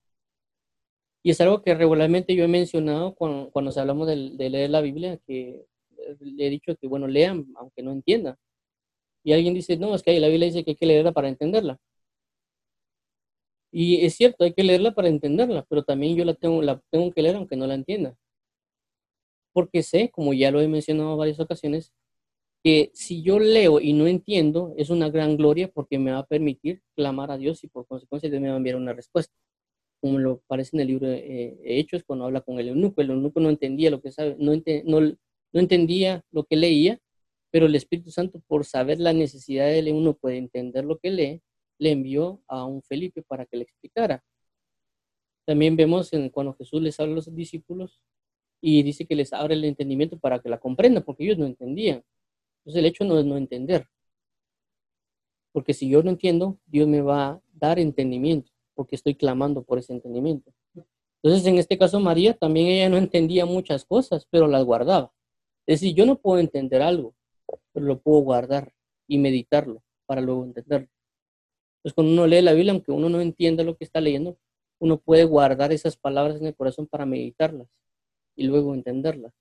[1.22, 4.80] Y es algo que regularmente yo he mencionado cuando, cuando hablamos de, de, leer la
[4.80, 5.66] Biblia, que
[6.20, 8.36] le he dicho que, bueno, lean aunque no entiendan.
[9.24, 11.78] Y alguien dice, no, es que la Biblia dice que hay que leerla para entenderla.
[13.72, 17.12] Y es cierto, hay que leerla para entenderla, pero también yo la tengo, la tengo
[17.12, 18.16] que leer aunque no la entienda.
[19.52, 21.92] Porque sé, como ya lo he mencionado en varias ocasiones,
[22.62, 26.26] que si yo leo y no entiendo, es una gran gloria porque me va a
[26.26, 29.34] permitir clamar a Dios y por consecuencia Dios me va a enviar una respuesta
[30.00, 33.00] como lo parece en el libro de eh, Hechos, cuando habla con el eunuco.
[33.00, 34.52] El eunuco no entendía lo que sabe, no,
[35.52, 36.98] entendía lo que leía,
[37.50, 41.42] pero el Espíritu Santo, por saber la necesidad del eunuco de entender lo que lee,
[41.78, 44.24] le envió a un Felipe para que le explicara.
[45.46, 48.00] También vemos en, cuando Jesús les habla a los discípulos
[48.60, 52.04] y dice que les abre el entendimiento para que la comprendan, porque ellos no entendían.
[52.58, 53.86] Entonces el hecho no es no entender.
[55.52, 59.78] Porque si yo no entiendo, Dios me va a dar entendimiento porque estoy clamando por
[59.78, 60.52] ese entendimiento.
[61.22, 65.12] Entonces, en este caso, María también ella no entendía muchas cosas, pero las guardaba.
[65.66, 67.14] Es decir, yo no puedo entender algo,
[67.72, 68.72] pero lo puedo guardar
[69.06, 70.88] y meditarlo para luego entenderlo.
[71.78, 74.38] Entonces, cuando uno lee la Biblia, aunque uno no entienda lo que está leyendo,
[74.78, 77.68] uno puede guardar esas palabras en el corazón para meditarlas
[78.40, 79.32] y luego entenderlas.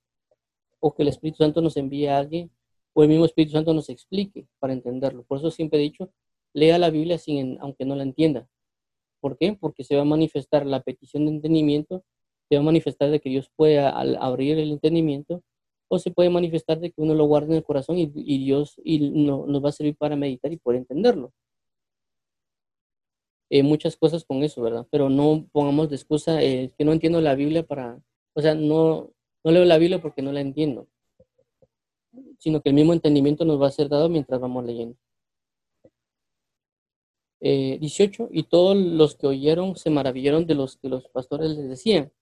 [0.80, 2.50] O que el Espíritu Santo nos envíe a alguien
[2.92, 5.22] o el mismo Espíritu Santo nos explique para entenderlo.
[5.24, 6.12] Por eso siempre he dicho,
[6.52, 8.48] lea la Biblia sin, aunque no la entienda,
[9.20, 9.56] ¿Por qué?
[9.58, 12.04] Porque se va a manifestar la petición de entendimiento,
[12.48, 15.42] se va a manifestar de que Dios pueda abrir el entendimiento,
[15.88, 19.10] o se puede manifestar de que uno lo guarde en el corazón y, Dios y
[19.10, 21.32] no, nos va a servir para meditar y poder entenderlo.
[23.50, 24.86] Eh, muchas cosas con eso, ¿verdad?
[24.90, 28.00] Pero no pongamos de excusa eh, que no entiendo la Biblia para,
[28.34, 29.10] o sea, no,
[29.44, 30.88] no leo la Biblia porque no la entiendo,
[32.38, 34.96] sino que el mismo entendimiento nos va a ser dado mientras vamos leyendo.
[37.40, 41.68] 18, eh, y todos los que oyeron se maravillaron de los que los pastores les
[41.68, 42.12] decían.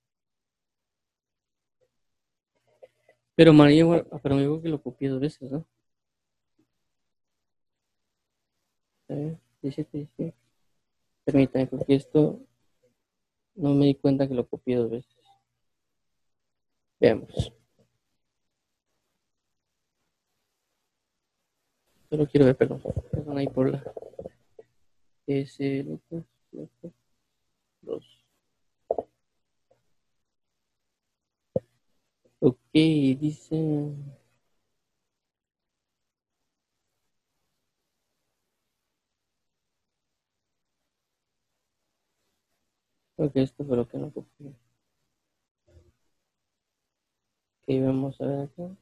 [3.35, 5.65] Pero María, ah, pero me digo que lo copié dos veces, ¿no?
[9.63, 10.37] 17, 18.
[11.25, 12.41] Permítanme, porque esto
[13.55, 15.18] no me di cuenta que lo copié dos veces.
[17.01, 17.53] Veamos.
[22.11, 22.83] Solo quiero ver, perdón.
[23.11, 23.83] Perdón ahí por la.
[25.27, 26.93] Lucas, Lucas,
[27.83, 28.05] dos.
[32.41, 33.95] Ok, dice.
[43.17, 44.55] Creo que esto fue lo que no copié.
[47.69, 48.77] Ok, vamos a ver acá.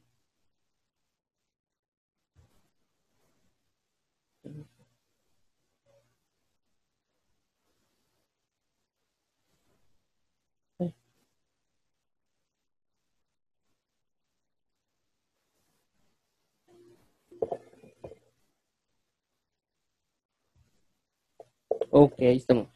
[21.91, 22.69] Ok, ahí estamos.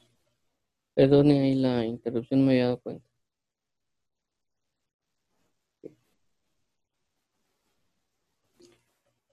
[0.95, 3.05] Perdone ahí la interrupción, me había dado cuenta.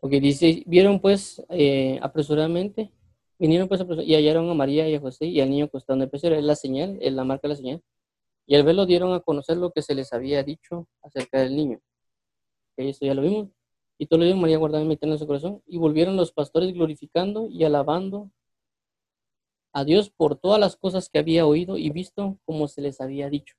[0.01, 2.93] Ok, dice, vieron pues eh, apresuradamente,
[3.39, 6.09] vinieron pues apresuradamente y hallaron a María y a José y al niño acostado en
[6.13, 7.83] el es la señal, es la marca de la señal.
[8.47, 11.81] Y al verlo dieron a conocer lo que se les había dicho acerca del niño.
[12.75, 13.49] Okay, eso ya lo vimos.
[13.99, 15.63] Y todo lo vimos, María guardaba y en su corazón.
[15.67, 18.31] Y volvieron los pastores glorificando y alabando
[19.73, 23.31] a Dios por todas las cosas que había oído y visto como se les había
[23.31, 23.57] dicho.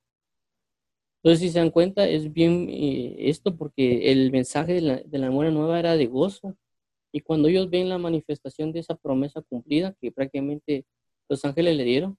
[1.24, 5.18] Entonces, si se dan cuenta, es bien eh, esto porque el mensaje de la, de
[5.18, 6.56] la buena nueva era de gozo.
[7.12, 10.86] Y cuando ellos ven la manifestación de esa promesa cumplida que prácticamente
[11.30, 12.18] los ángeles le dieron,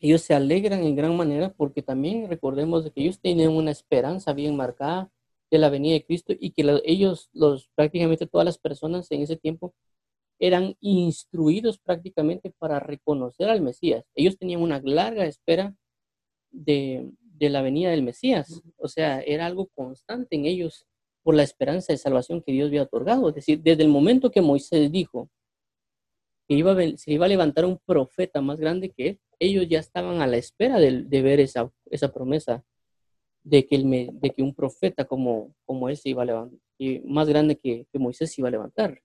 [0.00, 4.56] ellos se alegran en gran manera porque también recordemos que ellos tienen una esperanza bien
[4.56, 5.10] marcada
[5.50, 9.36] de la venida de Cristo y que ellos, los prácticamente todas las personas en ese
[9.36, 9.74] tiempo,
[10.40, 14.04] eran instruidos prácticamente para reconocer al Mesías.
[14.14, 15.74] Ellos tenían una larga espera
[16.50, 18.62] de, la venida del Mesías.
[18.76, 20.86] O sea, era algo constante en ellos
[21.22, 23.28] por la esperanza de salvación que Dios había otorgado.
[23.28, 25.30] Es decir, desde el momento que Moisés dijo
[26.48, 30.20] que iba se iba a levantar un profeta más grande que él, ellos ya estaban
[30.20, 32.64] a la espera de, ver esa, esa promesa
[33.44, 37.00] de que, el, de que un profeta como, como él se iba a levantar, y
[37.00, 39.00] más grande que, que Moisés se iba a levantar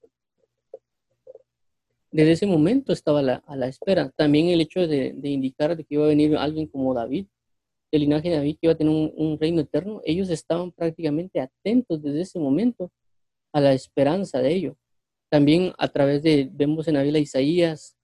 [2.13, 4.11] desde ese momento estaba a la espera.
[4.15, 7.25] También el hecho de, indicar de que iba a venir alguien como David,
[7.91, 12.03] el linaje de David, que iba a tener un, reino eterno, ellos estaban prácticamente atentos
[12.03, 12.91] desde ese momento
[13.51, 14.77] a la esperanza de ello.
[15.29, 17.97] También a través de, vemos en la Biblia Isaías,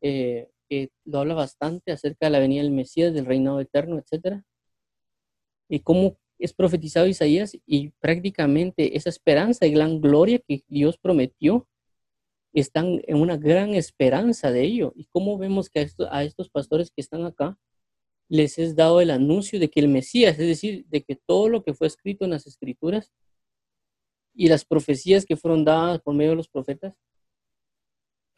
[0.00, 4.42] eh, que lo habla bastante acerca de la venida del Mesías, del reinado eterno, etc.
[5.68, 11.66] Y cómo es profetizado Isaías y prácticamente esa esperanza y gran gloria que Dios prometió
[12.52, 14.92] están en una gran esperanza de ello.
[14.96, 17.58] ¿Y cómo vemos que a, estos pastores que están acá
[18.28, 21.62] les es dado el anuncio de que el Mesías, es decir, de que todo lo
[21.62, 23.12] que fue escrito en las escrituras
[24.34, 26.94] y las profecías que fueron dadas por medio de los profetas,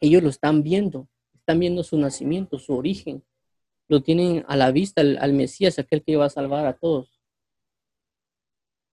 [0.01, 3.23] ellos lo están viendo, están viendo su nacimiento, su origen,
[3.87, 7.21] lo tienen a la vista al, al Mesías, aquel que iba a salvar a todos.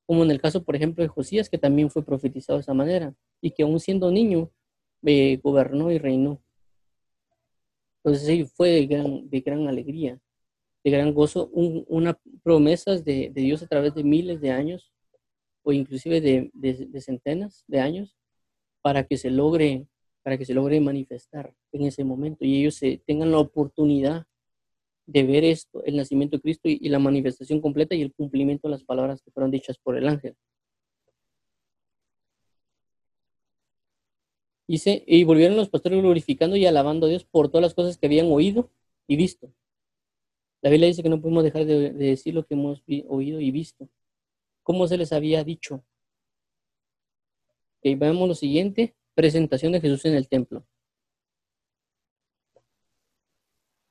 [0.06, 3.14] Como en el caso, por ejemplo, de Josías, que también fue profetizado de esa manera,
[3.40, 4.50] y que aún siendo niño,
[5.04, 6.42] eh, gobernó y reinó.
[8.02, 10.18] Entonces sí, fue de gran, de gran alegría,
[10.84, 14.92] de gran gozo, un, una promesas de, de, Dios a través de miles de años
[15.62, 18.16] o inclusive de, de, centenas de años
[18.82, 19.86] para que se logre
[20.22, 24.26] para que se logre manifestar en ese momento y ellos se tengan la oportunidad
[25.06, 28.72] de ver esto, el nacimiento de Cristo y la manifestación completa y el cumplimiento de
[28.72, 30.36] las palabras que fueron dichas por el ángel.
[34.70, 38.06] Dice, y volvieron los pastores glorificando y alabando a Dios por todas las cosas que
[38.06, 38.70] habían oído
[39.08, 39.52] y visto.
[40.62, 43.88] La Biblia dice que no podemos dejar de, decir lo que hemos oído y visto.
[44.62, 45.82] ¿Cómo se les había dicho?
[47.82, 48.94] Veamos lo siguiente.
[49.14, 50.64] Presentación de Jesús en el templo.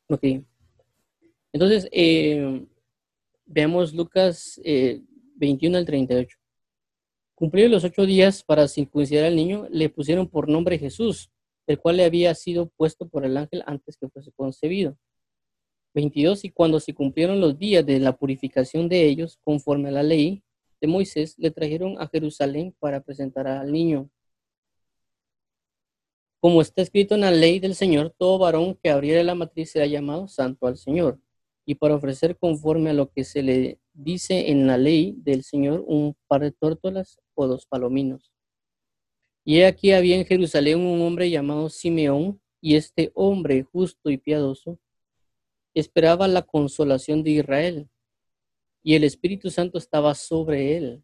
[0.07, 0.23] Ok.
[1.51, 2.65] Entonces, eh,
[3.45, 6.37] veamos Lucas 21 eh, al 38.
[7.39, 11.31] Cumplidos los ocho días para circuncidar al niño, le pusieron por nombre Jesús,
[11.67, 14.97] el cual le había sido puesto por el ángel antes que fuese concebido.
[15.93, 16.43] 22.
[16.43, 20.43] Y cuando se cumplieron los días de la purificación de ellos, conforme a la ley
[20.81, 24.09] de Moisés, le trajeron a Jerusalén para presentar al niño.
[26.41, 29.85] Como está escrito en la ley del Señor, todo varón que abriera la matriz será
[29.85, 31.17] llamado santo al Señor.
[31.65, 35.83] Y para ofrecer conforme a lo que se le dice en la ley del Señor
[35.85, 38.31] un par de tórtolas o dos palominos.
[39.45, 44.79] Y aquí había en Jerusalén un hombre llamado Simeón, y este hombre justo y piadoso
[45.73, 47.89] esperaba la consolación de Israel,
[48.83, 51.03] y el Espíritu Santo estaba sobre él,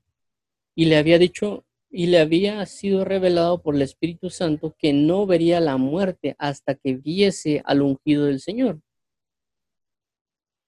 [0.75, 5.25] y le había dicho, y le había sido revelado por el Espíritu Santo que no
[5.25, 8.81] vería la muerte hasta que viese al ungido del Señor.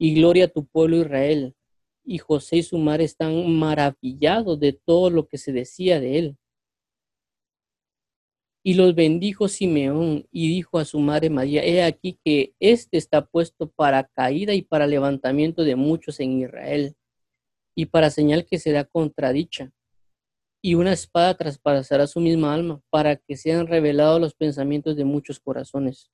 [0.00, 1.54] y gloria a tu pueblo Israel.
[2.02, 6.38] Y José y su madre están maravillados de todo lo que se decía de él.
[8.62, 13.26] Y los bendijo Simeón y dijo a su madre María, he aquí que éste está
[13.26, 16.94] puesto para caída y para levantamiento de muchos en Israel,
[17.74, 19.70] y para señal que será contradicha.
[20.62, 25.40] Y una espada traspasará su misma alma, para que sean revelados los pensamientos de muchos
[25.40, 26.10] corazones.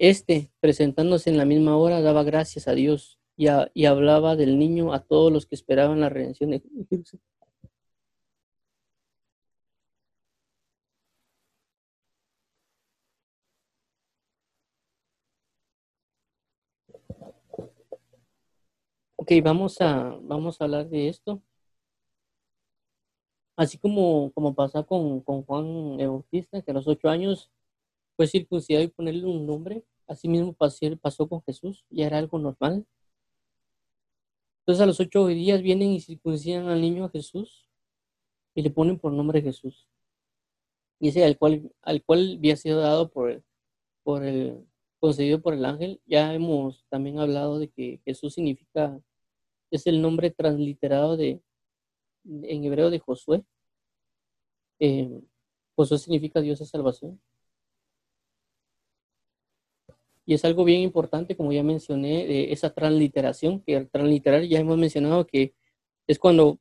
[0.00, 3.48] Este, presentándose en la misma hora, daba gracias a Dios y,
[3.84, 7.22] hablaba del niño a todos los que esperaban la redención de Jerusalén.
[19.16, 21.40] Ok, vamos a, vamos a hablar de esto.
[23.56, 27.50] Así como, como pasa con, con Juan Bautista, que a los ocho años
[28.16, 29.84] fue circuncidado y ponerle un nombre.
[30.10, 32.84] Así mismo pasó, con Jesús, ya era algo normal.
[34.62, 37.68] Entonces a los ocho días vienen y circuncidan al niño Jesús
[38.56, 39.88] y le ponen por nombre Jesús.
[40.98, 43.44] Y ese al cual, al cual había sido dado por,
[44.02, 44.66] por el,
[44.98, 46.00] concedido por el ángel.
[46.06, 49.00] Ya hemos también hablado de que Jesús significa
[49.70, 51.40] es el nombre transliterado de,
[52.24, 53.44] en hebreo de Josué.
[54.80, 55.22] Eh,
[55.76, 57.20] Josué significa Dios de salvación.
[60.26, 64.78] Y es algo bien importante, como ya mencioné, esa transliteración, que al transliterar ya hemos
[64.78, 65.54] mencionado que
[66.06, 66.58] es cuando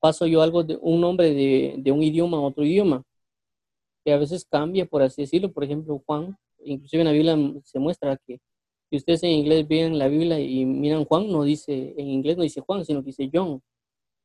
[0.00, 3.04] paso yo algo de un nombre de, de un idioma a otro idioma,
[4.04, 5.52] que a veces cambia, por así decirlo.
[5.52, 8.40] Por ejemplo, Juan, inclusive en la Biblia se muestra que
[8.90, 12.42] si ustedes en inglés ven la Biblia y miran Juan, no dice, en inglés no
[12.42, 13.62] dice Juan, sino que dice John.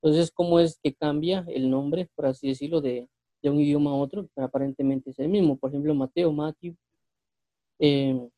[0.01, 3.09] Entonces, ¿cómo es que cambia el nombre, por así decirlo, de,
[3.41, 4.27] de un idioma a otro?
[4.33, 5.57] Pero aparentemente es el mismo.
[5.57, 6.75] Por ejemplo, Mateo, Matthew.
[7.79, 8.29] Eh,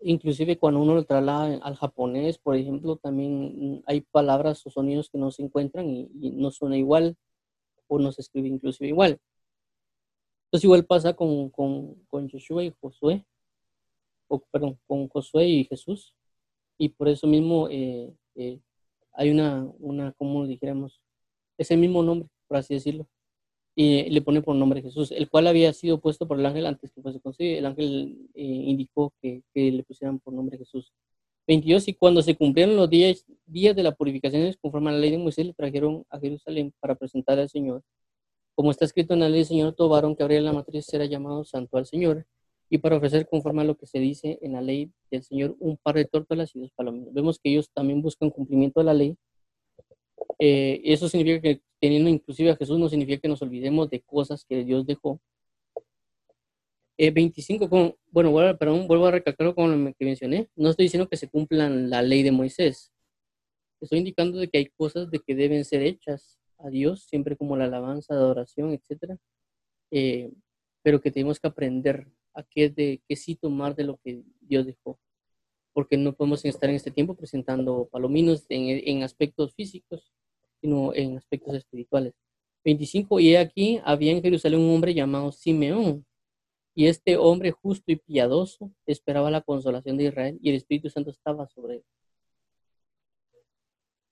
[0.00, 5.18] inclusive cuando uno lo traslada al japonés, por ejemplo, también hay palabras o sonidos que
[5.18, 7.16] no se encuentran y, no suena igual
[7.88, 9.18] o no se escribe inclusive igual.
[10.46, 13.24] Entonces igual pasa con, con, con Joshua y Josué
[14.28, 16.14] o, perdón, con Josué y Jesús.
[16.78, 18.60] Y por eso mismo eh, eh,
[19.12, 21.00] hay una, una, como dijéramos,
[21.58, 23.08] ese mismo nombre, por así decirlo.
[23.78, 26.90] Y le pone por nombre Jesús, el cual había sido puesto por el ángel antes
[26.92, 27.58] que fuese concebido.
[27.58, 30.92] El ángel eh, indicó que, que, le pusieran por nombre Jesús.
[31.46, 31.88] 22.
[31.88, 35.18] Y cuando se cumplieron los días, días de la purificación, conforme a la ley de
[35.18, 37.82] Moisés, le trajeron a Jerusalén para presentar al Señor.
[38.54, 41.04] Como está escrito en la ley del Señor, todo varón que abriera la matriz será
[41.04, 42.26] llamado santo al Señor
[42.68, 45.76] y para ofrecer conforme a lo que se dice en la ley del Señor un
[45.76, 47.12] par de tórtolas y dos palominos.
[47.12, 49.16] Vemos que ellos también buscan cumplimiento de la ley.
[50.38, 54.44] Eh, eso significa que teniendo inclusive a Jesús no significa que nos olvidemos de cosas
[54.44, 55.20] que Dios dejó.
[56.98, 60.48] 25, eh, con, bueno, vuelvo, perdón, vuelvo a recalcar con lo que mencioné.
[60.56, 62.92] No estoy diciendo que se cumplan la ley de Moisés.
[63.80, 67.56] Estoy indicando de que hay cosas de que deben ser hechas a Dios, siempre como
[67.56, 69.18] la alabanza, la adoración, etc.
[69.90, 70.32] Eh,
[70.82, 74.66] pero que tenemos que aprender a qué, de, qué sí tomar de lo que Dios
[74.66, 74.98] dejó.
[75.74, 80.12] Porque no podemos estar en este tiempo presentando palominos en, en aspectos físicos,
[80.60, 82.14] sino en aspectos espirituales.
[82.64, 83.20] 25.
[83.20, 86.04] Y aquí había en Jerusalén un hombre llamado Simeón.
[86.74, 91.10] Y este hombre justo y piadoso esperaba la consolación de Israel y el Espíritu Santo
[91.10, 91.84] estaba sobre él.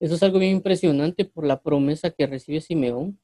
[0.00, 3.18] Eso es algo bien impresionante por la promesa que recibe Simeón.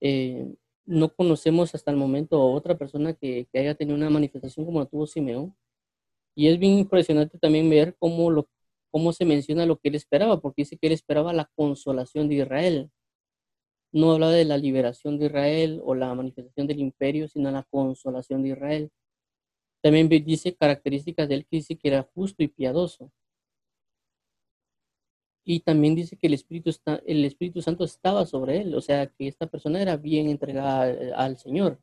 [0.00, 0.54] Eh,
[0.86, 4.86] no conocemos hasta el momento a otra persona que, haya tenido una manifestación como la
[4.86, 5.54] tuvo Simeón.
[6.34, 8.48] Y es bien impresionante también ver cómo, lo,
[8.90, 12.36] cómo se menciona lo que él esperaba, porque dice que él esperaba la consolación de
[12.36, 12.90] Israel.
[13.92, 18.42] No habla de la liberación de Israel o la manifestación del imperio, sino la consolación
[18.42, 18.90] de Israel.
[19.82, 23.10] También dice características de él que dice que era justo y piadoso.
[25.44, 26.70] Y también dice que el Espíritu,
[27.06, 31.14] el Espíritu Santo estaba sobre él, o sea, que esta persona era bien entregada al,
[31.14, 31.80] al Señor.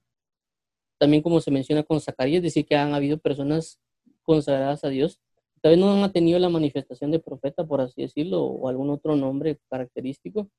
[1.00, 3.80] También como se menciona con Zacarías, decir que han habido personas
[4.24, 5.20] consagradas a Dios,
[5.62, 9.16] tal vez no han tenido la manifestación de profeta, por así decirlo, o algún otro
[9.16, 10.50] nombre característico,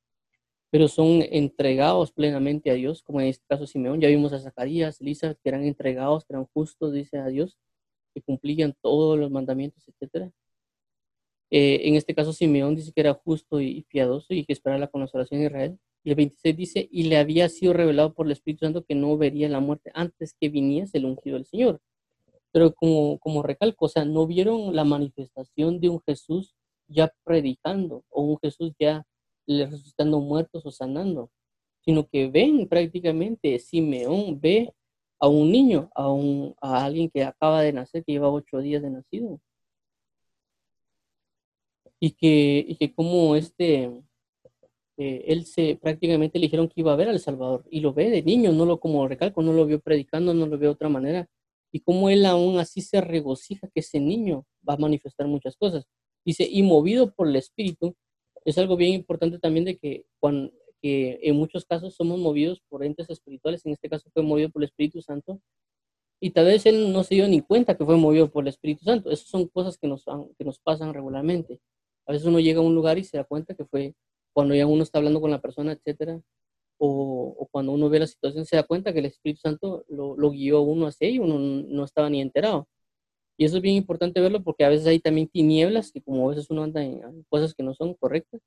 [0.71, 4.01] pero son entregados plenamente a Dios, como en este caso Simeón.
[4.01, 7.59] Ya vimos a Zacarías, Elisa, que eran entregados, que eran justos, dice a Dios,
[8.15, 10.31] que cumplían todos los mandamientos, etc.
[11.51, 14.89] Eh, en este caso Simeón dice que era justo y piadoso y que esperaba la
[14.89, 15.79] consolación de Israel.
[16.05, 19.17] Y el 26 dice, y le había sido revelado por el Espíritu Santo que no
[19.17, 21.81] vería la muerte antes que viniese el ungido del Señor.
[22.59, 26.57] Pero como, como recalco, o sea, no vieron la manifestación de un Jesús
[26.89, 29.05] ya predicando o un Jesús ya
[29.47, 31.31] resucitando muertos o sanando,
[31.83, 34.75] sino que ven prácticamente, Simeón ve
[35.21, 38.83] a un niño, a, un, a alguien que acaba de nacer, que lleva ocho días
[38.83, 39.41] de nacido.
[42.01, 43.85] Y que, y que como este,
[44.97, 48.11] eh, él se prácticamente le dijeron que iba a ver al Salvador y lo ve
[48.11, 50.89] de niño, no lo como recalco, no lo vio predicando, no lo vio de otra
[50.89, 51.29] manera.
[51.73, 55.85] Y como él aún así se regocija que ese niño va a manifestar muchas cosas.
[56.25, 57.97] Dice, y movido por el Espíritu,
[58.45, 62.85] es algo bien importante también de que, cuando, que en muchos casos somos movidos por
[62.85, 65.41] entes espirituales, en este caso fue movido por el Espíritu Santo,
[66.21, 68.85] y tal vez él no se dio ni cuenta que fue movido por el Espíritu
[68.85, 69.11] Santo.
[69.11, 70.05] Esas son cosas que nos,
[70.37, 71.61] que nos pasan regularmente.
[72.07, 73.95] A veces uno llega a un lugar y se da cuenta que fue
[74.33, 76.21] cuando ya uno está hablando con la persona, etcétera,
[76.79, 80.17] o, o cuando uno ve la situación, se da cuenta que el Espíritu Santo lo,
[80.17, 82.69] lo guió a uno hacia ahí, uno no estaba ni enterado.
[83.37, 86.31] Y eso es bien importante verlo porque a veces hay también tinieblas, que como a
[86.31, 88.41] veces uno anda en cosas que no son correctas,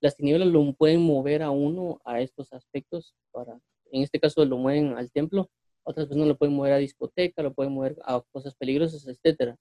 [0.00, 3.58] las tinieblas lo pueden mover a uno a estos aspectos, para,
[3.90, 5.50] en este caso lo mueven al templo,
[5.82, 9.56] otras no lo pueden mover a discoteca, lo pueden mover a cosas peligrosas, etcétera.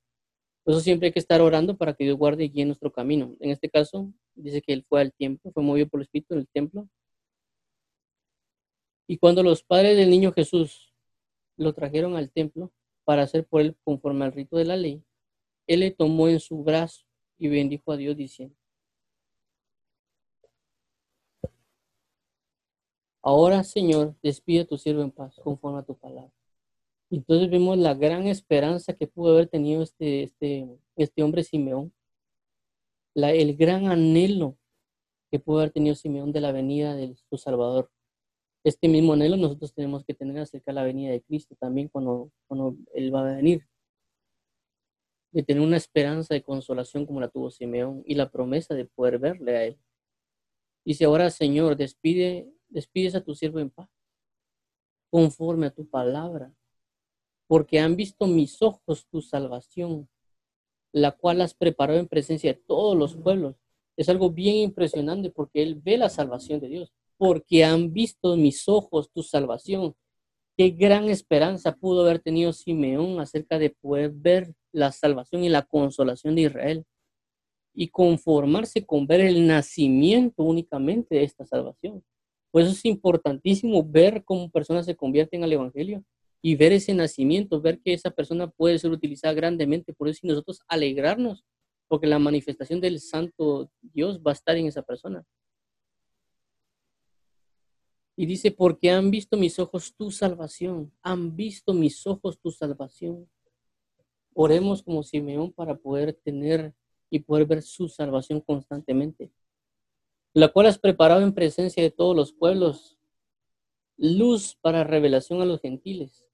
[0.63, 3.35] Por eso siempre hay que estar orando para que Dios guarde y guíe nuestro camino.
[3.39, 6.41] En este caso, dice que él fue al templo, fue movido por el Espíritu en
[6.41, 6.87] el templo.
[9.07, 10.93] Y cuando los padres del niño Jesús
[11.57, 12.71] lo trajeron al templo,
[13.03, 15.03] para hacer por él conforme al rito de la ley,
[15.67, 17.05] él le tomó en su brazo
[17.37, 18.55] y bendijo a Dios diciendo,
[23.25, 26.31] Ahora, Señor, despide a tu siervo en paz, conforme a tu palabra.
[27.09, 31.93] Entonces vemos la gran esperanza que pudo haber tenido este, este, este hombre Simeón,
[33.13, 34.57] la, el gran anhelo
[35.31, 37.92] que pudo haber tenido Simeón de la venida de su Salvador
[38.63, 42.31] este mismo anhelo nosotros tenemos que tener acerca de la venida de Cristo también cuando,
[42.47, 43.67] cuando Él va a venir.
[45.31, 49.19] De tener una esperanza de consolación como la tuvo Simeón y la promesa de poder
[49.19, 49.79] verle a Él.
[50.85, 53.89] Dice ahora, Señor, despide, despides a tu siervo en paz,
[55.09, 56.53] conforme a tu palabra,
[57.47, 60.07] porque han visto mis ojos tu salvación,
[60.91, 63.55] la cual has preparado en presencia de todos los pueblos.
[63.97, 66.93] Es algo bien impresionante porque Él ve la salvación de Dios
[67.23, 69.95] porque han visto mis ojos tu salvación.
[70.57, 75.61] Qué gran esperanza pudo haber tenido Simeón acerca de poder ver la salvación y la
[75.61, 76.83] consolación de Israel
[77.73, 82.03] y conformarse con ver el nacimiento únicamente de esta salvación.
[82.51, 86.03] Por eso es importantísimo ver cómo personas se convierten al Evangelio
[86.41, 89.93] y ver ese nacimiento, ver que esa persona puede ser utilizada grandemente.
[89.93, 91.45] Por eso y nosotros alegrarnos,
[91.87, 95.23] porque la manifestación del Santo Dios va a estar en esa persona.
[98.15, 103.27] Y dice, porque han visto mis ojos tu salvación, han visto mis ojos tu salvación.
[104.35, 106.73] Oremos como Simeón para poder tener
[107.09, 109.31] y poder ver su salvación constantemente,
[110.33, 112.97] la cual has preparado en presencia de todos los pueblos,
[113.97, 116.25] luz para revelación a los gentiles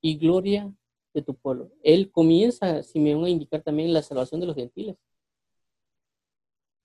[0.00, 0.72] y gloria
[1.14, 1.72] de tu pueblo.
[1.82, 4.96] Él comienza, Simeón, a indicar también la salvación de los gentiles.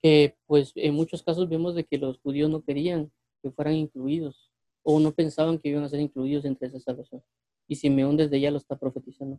[0.02, 3.12] Que pues en muchos casos vemos de que los judíos no querían
[3.44, 4.50] que fueran incluidos
[4.82, 7.22] o no pensaban que iban a ser incluidos entre esa salvación.
[7.68, 9.38] Y Simeón desde ya lo está profetizando.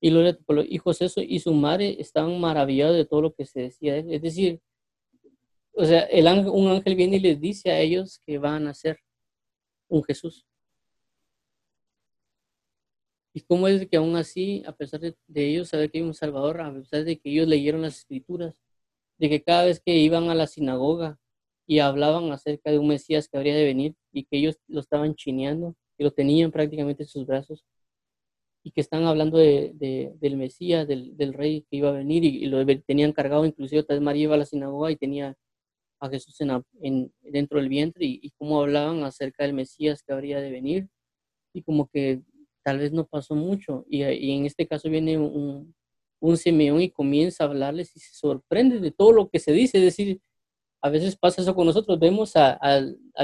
[0.00, 0.36] Y los
[0.68, 3.96] hijos eso y su madre estaban maravillados de todo lo que se decía.
[3.96, 4.60] Es decir,
[5.72, 8.98] o sea, el un ángel viene y les dice a ellos que van a ser
[9.88, 10.46] un Jesús.
[13.34, 16.12] Y cómo es que aún así, a pesar de, de ellos saber que hay un
[16.12, 18.60] Salvador, a pesar de que ellos leyeron las escrituras,
[19.18, 21.18] de que cada vez que iban a la sinagoga
[21.66, 25.14] y hablaban acerca de un Mesías que habría de venir y que ellos lo estaban
[25.14, 27.64] chineando, y lo tenían prácticamente en sus brazos
[28.64, 29.72] y que están hablando de,
[30.20, 33.96] del Mesías, del, del, rey que iba a venir y, lo tenían cargado, inclusive tal
[33.98, 35.36] vez María iba a la sinagoga y tenía
[36.00, 36.36] a Jesús
[36.80, 40.88] en, dentro del vientre y, cómo hablaban acerca del Mesías que habría de venir
[41.52, 42.22] y como que
[42.62, 45.74] tal vez no pasó mucho y, y en este caso viene un,
[46.20, 49.78] un Simeón y comienza a hablarles y se sorprende de todo lo que se dice.
[49.78, 50.20] Es decir,
[50.82, 52.58] a veces pasa eso con nosotros, vemos a,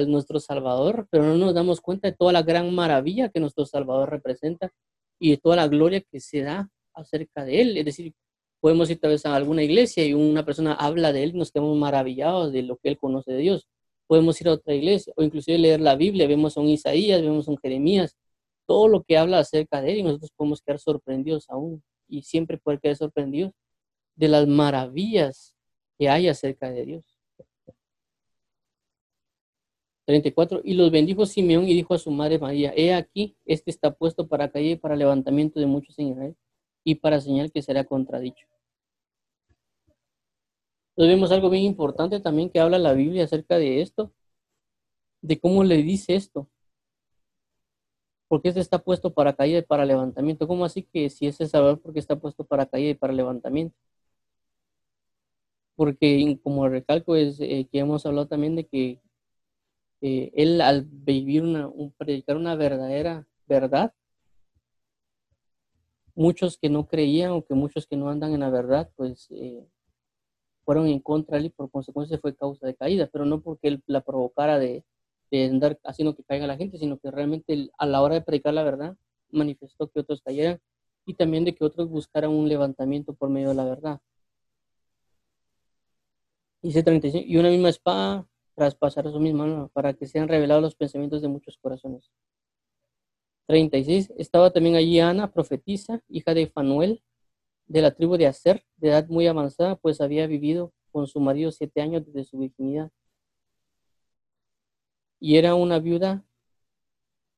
[0.06, 4.10] nuestro Salvador, pero no nos damos cuenta de toda la gran maravilla que nuestro Salvador
[4.10, 4.70] representa
[5.18, 7.76] y de toda la gloria que se da acerca de Él.
[7.76, 8.14] Es decir,
[8.60, 11.76] podemos ir tal vez a alguna iglesia y una persona habla de Él nos quedamos
[11.76, 13.66] maravillados de lo que Él conoce de Dios.
[14.06, 17.48] Podemos ir a otra iglesia o inclusive leer la Biblia, vemos a un Isaías, vemos
[17.48, 18.16] a un Jeremías,
[18.66, 22.56] todo lo que habla acerca de Él y nosotros podemos quedar sorprendidos aún y siempre
[22.56, 23.52] poder quedar sorprendidos
[24.14, 25.56] de las maravillas
[25.98, 27.07] que hay acerca de Dios.
[30.08, 30.62] 34.
[30.64, 34.26] Y los bendijo Simeón y dijo a su madre María, he aquí, este está puesto
[34.26, 36.36] para calle y para levantamiento de muchos en Israel
[36.82, 38.46] y para señal que será contradicho.
[40.96, 44.12] Entonces vemos algo bien importante también que habla la Biblia acerca de esto,
[45.20, 46.48] de cómo le dice esto.
[48.28, 50.46] Porque este está puesto para caída y para levantamiento.
[50.48, 53.76] ¿Cómo así que si ese saber por qué está puesto para caída y para levantamiento?
[55.76, 59.00] Porque como recalco es eh, que hemos hablado también de que
[60.00, 63.92] eh, él al vivir una, un, predicar una verdadera verdad,
[66.14, 69.66] muchos que no creían o que muchos que no andan en la verdad, pues eh,
[70.64, 73.68] fueron en contra de él y por consecuencia fue causa de caída, pero no porque
[73.68, 74.84] él la provocara de,
[75.30, 78.54] de andar haciendo que caiga la gente, sino que realmente a la hora de predicar
[78.54, 78.96] la verdad
[79.30, 80.60] manifestó que otros cayeran
[81.06, 84.00] y también de que otros buscaran un levantamiento por medio de la verdad.
[86.60, 88.26] Dice 35, y una misma espada
[88.58, 92.10] traspasar su misma para que sean revelados los pensamientos de muchos corazones.
[93.46, 94.12] 36.
[94.18, 97.02] Estaba también allí Ana, profetisa, hija de Fanuel,
[97.66, 101.50] de la tribu de Aser, de edad muy avanzada, pues había vivido con su marido
[101.52, 102.90] siete años desde su virginidad
[105.20, 106.24] y era una viuda,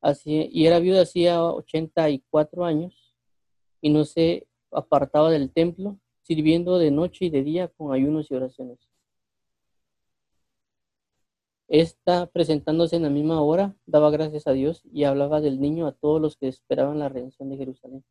[0.00, 3.14] así, y era viuda hacía 84 años
[3.80, 8.34] y no se apartaba del templo, sirviendo de noche y de día con ayunos y
[8.34, 8.89] oraciones.
[11.70, 15.92] Esta, presentándose en la misma hora, daba gracias a Dios y hablaba del niño a
[15.92, 18.04] todos los que esperaban la redención de Jerusalén.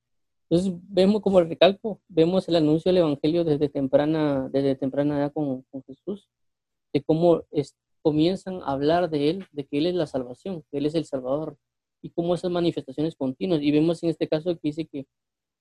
[0.50, 5.34] Entonces vemos como el recalco, vemos el anuncio del Evangelio desde temprana, desde temprana edad
[5.34, 6.30] con, con Jesús,
[6.94, 10.78] de cómo es, comienzan a hablar de Él, de que Él es la salvación, que
[10.78, 11.58] Él es el Salvador,
[12.02, 13.62] y cómo esas manifestaciones continuas.
[13.62, 15.06] Y vemos en este caso que dice que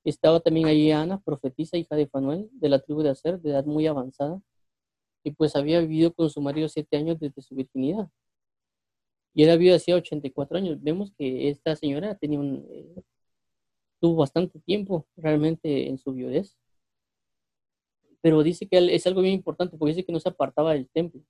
[0.04, 3.64] estaba también allí Ana, profetisa, hija de Fanuel, de la tribu de Aser, de edad
[3.64, 4.40] muy avanzada,
[5.24, 8.08] y pues había vivido con su marido siete años desde su virginidad.
[9.34, 10.78] Y era viuda hacía 84 años.
[10.82, 13.02] Vemos que esta señora tenía un, eh,
[14.00, 16.56] tuvo bastante tiempo realmente en su viudez.
[18.20, 21.22] Pero dice que es algo bien importante porque dice que no se apartaba del templo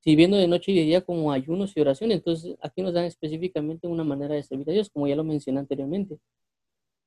[0.00, 2.18] sirviendo de noche y de día como ayunos y oraciones.
[2.18, 5.60] Entonces, aquí nos dan específicamente una manera de servir a Dios, como ya lo mencioné
[5.60, 6.18] anteriormente,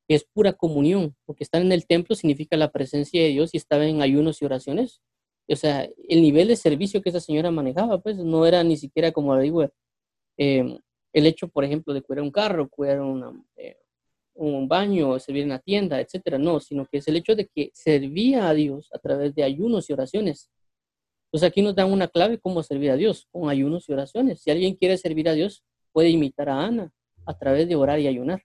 [0.07, 3.85] es pura comunión, porque estar en el templo significa la presencia de Dios y estaba
[3.85, 5.01] en ayunos y oraciones.
[5.49, 9.11] O sea, el nivel de servicio que esa señora manejaba, pues no era ni siquiera
[9.11, 9.69] como digo,
[10.37, 10.77] eh,
[11.13, 12.99] el hecho, por ejemplo, de cuidar un carro, cuidar
[13.57, 13.77] eh,
[14.35, 17.71] un baño, servir en la tienda, etcétera, no, sino que es el hecho de que
[17.73, 20.49] servía a Dios a través de ayunos y oraciones.
[21.27, 24.41] Entonces aquí nos dan una clave cómo servir a Dios, con ayunos y oraciones.
[24.41, 26.91] Si alguien quiere servir a Dios, puede imitar a Ana
[27.25, 28.43] a través de orar y ayunar.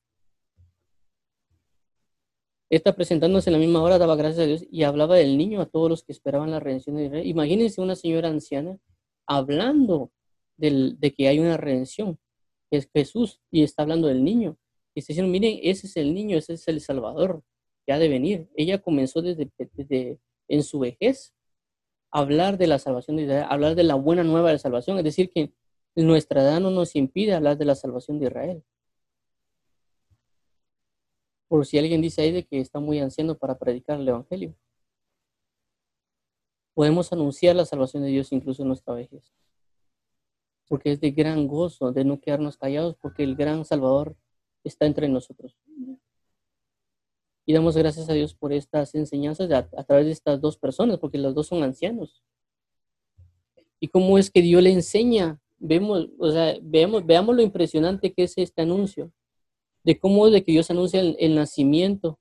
[2.70, 5.66] Esta presentándose en la misma hora daba gracias a Dios y hablaba del niño a
[5.66, 7.26] todos los que esperaban la redención de Israel.
[7.26, 8.78] Imagínense una señora anciana
[9.26, 10.10] hablando
[10.56, 12.18] de que hay una redención,
[12.70, 14.58] que es Jesús, y está hablando del niño.
[14.94, 17.42] Y está diciendo, miren, ese es el niño, ese es el Salvador
[17.86, 18.48] que ha de venir.
[18.54, 21.32] Ella comenzó desde, desde en su vejez
[22.10, 25.30] hablar de la salvación de Israel, hablar de la buena nueva de salvación, es decir,
[25.30, 25.52] que
[25.94, 28.62] nuestra edad no nos impide hablar de la salvación de Israel.
[31.48, 34.54] Por si alguien dice ahí de que está muy anciano para predicar el Evangelio.
[36.74, 39.32] Podemos anunciar la salvación de Dios incluso en nuestra vejez.
[40.68, 44.16] Porque es de gran gozo de no quedarnos callados porque el gran Salvador
[44.62, 45.56] está entre nosotros.
[47.48, 51.16] Y damos gracias a Dios por estas enseñanzas a, través de estas dos personas, porque
[51.16, 52.22] los dos son ancianos.
[53.80, 55.40] Y cómo es que Dios le enseña.
[55.58, 59.10] Vemos, o sea, veamos, veamos lo impresionante que es este anuncio.
[59.84, 62.18] De cómo de que Dios anuncia el, nacimiento.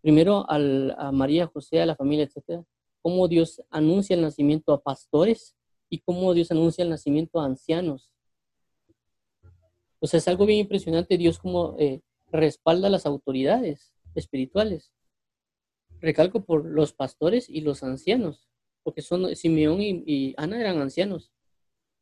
[0.00, 2.64] Primero a María, José, a la familia, etcétera.
[3.02, 5.54] Cómo Dios anuncia el nacimiento a pastores
[5.88, 8.10] y cómo Dios anuncia el nacimiento a ancianos.
[10.00, 14.92] O sea, es algo bien impresionante Dios como eh, respalda a las autoridades espirituales.
[16.00, 18.48] Recalco por los pastores y los ancianos,
[18.82, 21.32] porque son Simeón y, Ana eran ancianos.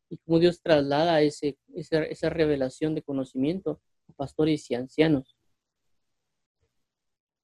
[0.08, 3.80] Y cómo Dios traslada ese, esa, revelación de conocimiento
[4.12, 5.36] pastores y ancianos.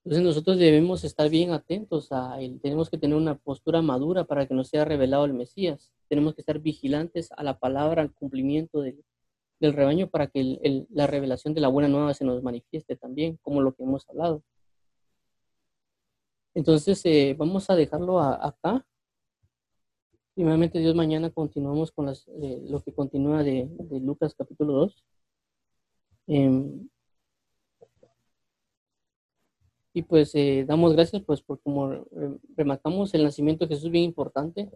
[0.05, 4.47] Entonces nosotros debemos estar bien atentos a él, tenemos que tener una postura madura para
[4.47, 8.81] que nos sea revelado el Mesías, tenemos que estar vigilantes a la palabra, al cumplimiento
[8.81, 9.05] del,
[9.61, 13.61] del rebaño para que la revelación de la buena nueva se nos manifieste también, como
[13.61, 14.43] lo que hemos hablado.
[16.55, 18.85] Entonces, eh, vamos a dejarlo acá.
[20.35, 25.05] Primeramente, Dios, mañana continuamos con eh, lo que continúa de, de Lucas capítulo 2.
[26.29, 26.89] Em,
[29.95, 32.07] y pues eh, damos gracias, pues, por como
[32.57, 34.71] rematamos el nacimiento de Jesús es bien importante,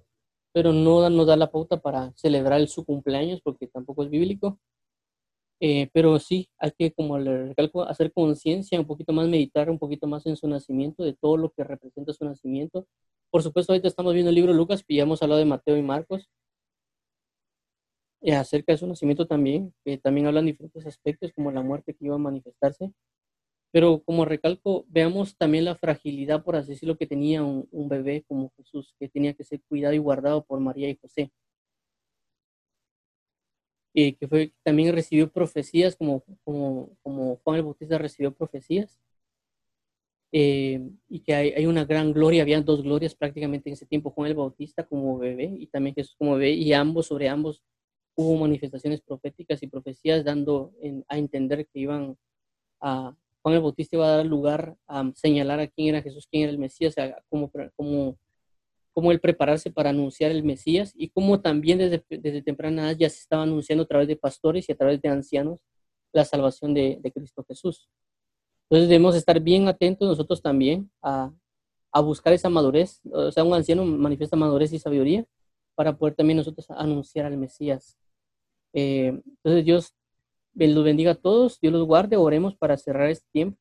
[0.52, 4.58] pero no nos da la pauta para celebrar su cumpleaños, porque tampoco es bíblico.
[5.60, 9.78] Eh, pero sí, hay que, como le recalco, hacer conciencia, un poquito más meditar, un
[9.78, 12.86] poquito más en su nacimiento, de todo lo que representa su nacimiento.
[13.30, 15.76] Por supuesto, ahorita estamos viendo el libro de Lucas, y ya hemos hablado de Mateo
[15.76, 16.28] y Marcos,
[18.22, 22.06] y acerca de su nacimiento también, que también hablan diferentes aspectos, como la muerte que
[22.06, 22.92] iba a manifestarse.
[23.72, 28.24] Pero como recalco, veamos también la fragilidad, por así decirlo, que tenía un, un bebé
[28.28, 31.32] como Jesús, que tenía que ser cuidado y guardado por María y José.
[33.94, 38.98] Y que fue, también recibió profecías como, como, como Juan el Bautista recibió profecías.
[40.34, 44.10] Eh, y que hay, hay, una gran gloria, habían dos glorias prácticamente en ese tiempo,
[44.10, 47.62] Juan el Bautista como bebé y también Jesús como bebé, y ambos, sobre ambos,
[48.14, 50.72] hubo manifestaciones proféticas y profecías dando
[51.08, 52.16] a entender que iban
[52.80, 56.44] a, Juan el Bautista iba a dar lugar a señalar a quién era Jesús, quién
[56.44, 56.94] era el Mesías,
[57.28, 58.16] como, como,
[58.92, 63.10] como el prepararse para anunciar el Mesías y como también desde, desde temprana edad ya
[63.10, 65.58] se estaba anunciando a través de pastores y a través de ancianos
[66.12, 67.88] la salvación de, de Cristo Jesús.
[68.68, 71.32] Entonces debemos estar bien atentos nosotros también a,
[71.92, 75.26] a buscar esa madurez, o sea, un anciano manifiesta madurez y sabiduría
[75.74, 77.98] para poder también nosotros anunciar al Mesías.
[78.72, 79.94] Eh, entonces Dios
[80.54, 83.58] los bendiga a todos, Dios los guarde, oremos para cerrar este tiempo.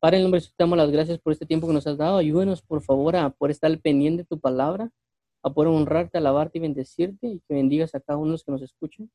[0.00, 1.96] Para el nombre de Jesús, te damos las gracias por este tiempo que nos has
[1.96, 2.18] dado.
[2.18, 4.90] Ayúdenos, por favor, a poder estar pendiente de tu palabra,
[5.44, 8.50] a poder honrarte, alabarte y bendecirte, y que bendigas a cada uno de los que
[8.50, 9.10] nos escuchan.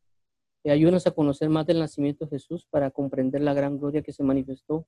[0.64, 4.14] Y ayúdanos a conocer más del nacimiento de Jesús para comprender la gran gloria que
[4.14, 4.88] se manifestó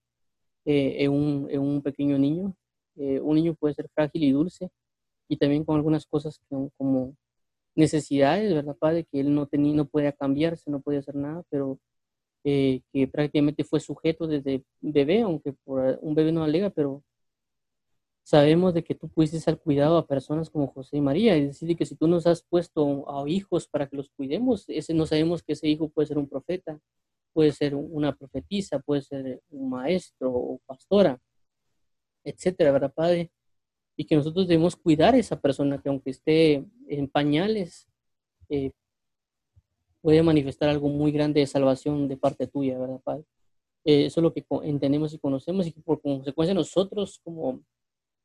[0.66, 2.56] eh, en, un, en, un, pequeño niño.
[2.96, 4.70] Eh, un niño puede ser frágil y dulce,
[5.28, 7.16] y también con algunas cosas que, como
[7.80, 9.06] necesidades, ¿verdad, Padre?
[9.12, 11.80] Que él no, tenía, no podía cambiarse, no podía hacer nada, pero
[12.44, 17.04] eh, que prácticamente fue sujeto desde bebé, aunque por un bebé no alega, pero
[18.24, 21.76] sabemos de que tú pudiste ser cuidado a personas como José y María, es decir,
[21.78, 25.44] que si tú nos has puesto a hijos para que los cuidemos, ese no sabemos
[25.44, 26.80] que ese hijo puede ser un profeta,
[27.34, 31.20] puede ser una profetisa, puede ser un maestro o pastora,
[32.24, 33.32] etcétera, ¿verdad, Padre?
[34.00, 37.86] Y que nosotros debemos cuidar a esa persona que aunque esté en pañales,
[38.48, 38.72] eh,
[40.02, 43.26] puede manifestar algo muy grande de salvación de parte tuya, ¿verdad, Padre?
[43.84, 47.62] Eh, eso es lo que entendemos y conocemos y que por consecuencia nosotros como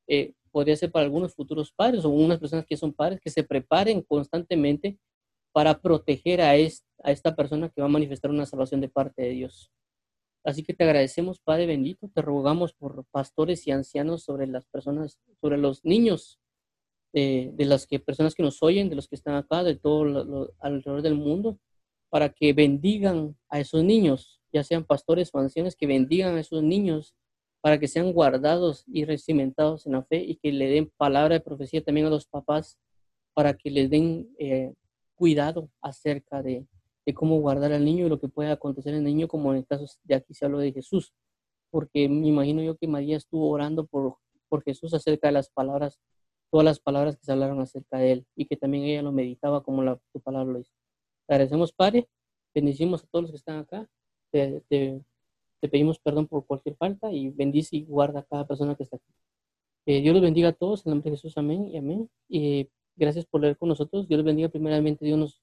[0.07, 3.43] eh, podría ser para algunos futuros padres o unas personas que son padres que se
[3.43, 4.97] preparen constantemente
[5.53, 6.57] para proteger a, a
[7.11, 9.73] esta persona que va a manifestar una salvación de parte de Dios.
[10.45, 15.19] Así que te agradecemos, Padre bendito, te rogamos por pastores y ancianos sobre las personas,
[15.41, 16.39] sobre los niños
[17.15, 20.53] de, las que, personas que nos oyen, de los que están acá, de todo lo,
[20.59, 21.59] alrededor del mundo,
[22.11, 26.63] para que bendigan a esos niños, ya sean pastores o ancianos, que bendigan a esos
[26.63, 27.15] niños
[27.63, 31.41] para que sean guardados y recimentados en la fe y que le den palabra de
[31.41, 32.79] profecía también a los papás
[33.33, 34.75] para que les den eh,
[35.15, 36.67] cuidado acerca de,
[37.07, 39.67] de, cómo guardar al niño y lo que puede acontecer el niño, como en el
[39.67, 41.13] caso de aquí se habló de Jesús,
[41.71, 44.17] porque me imagino yo que María estuvo orando por,
[44.49, 46.01] por Jesús acerca de las palabras
[46.55, 49.65] todas las palabras que se hablaron acerca de él y que también ella lo meditaba
[49.65, 50.71] como la, tu palabra lo hizo.
[51.27, 52.09] Te agradecemos, Padre,
[52.55, 53.89] bendecimos a todos los que están acá,
[54.31, 55.03] te, te,
[55.69, 59.13] pedimos perdón por cualquier falta y bendice y guarda a cada persona que está aquí.
[59.87, 62.09] Eh, Dios los bendiga a todos, en nombre de Jesús, amén y amén.
[62.29, 64.07] Y gracias por leer con nosotros.
[64.07, 65.43] Dios los bendiga primeramente, Dios nos,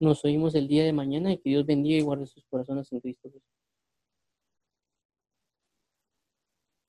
[0.00, 3.00] nos oímos el día de mañana y que Dios bendiga y guarde sus corazones en
[3.00, 3.55] Cristo Jesús.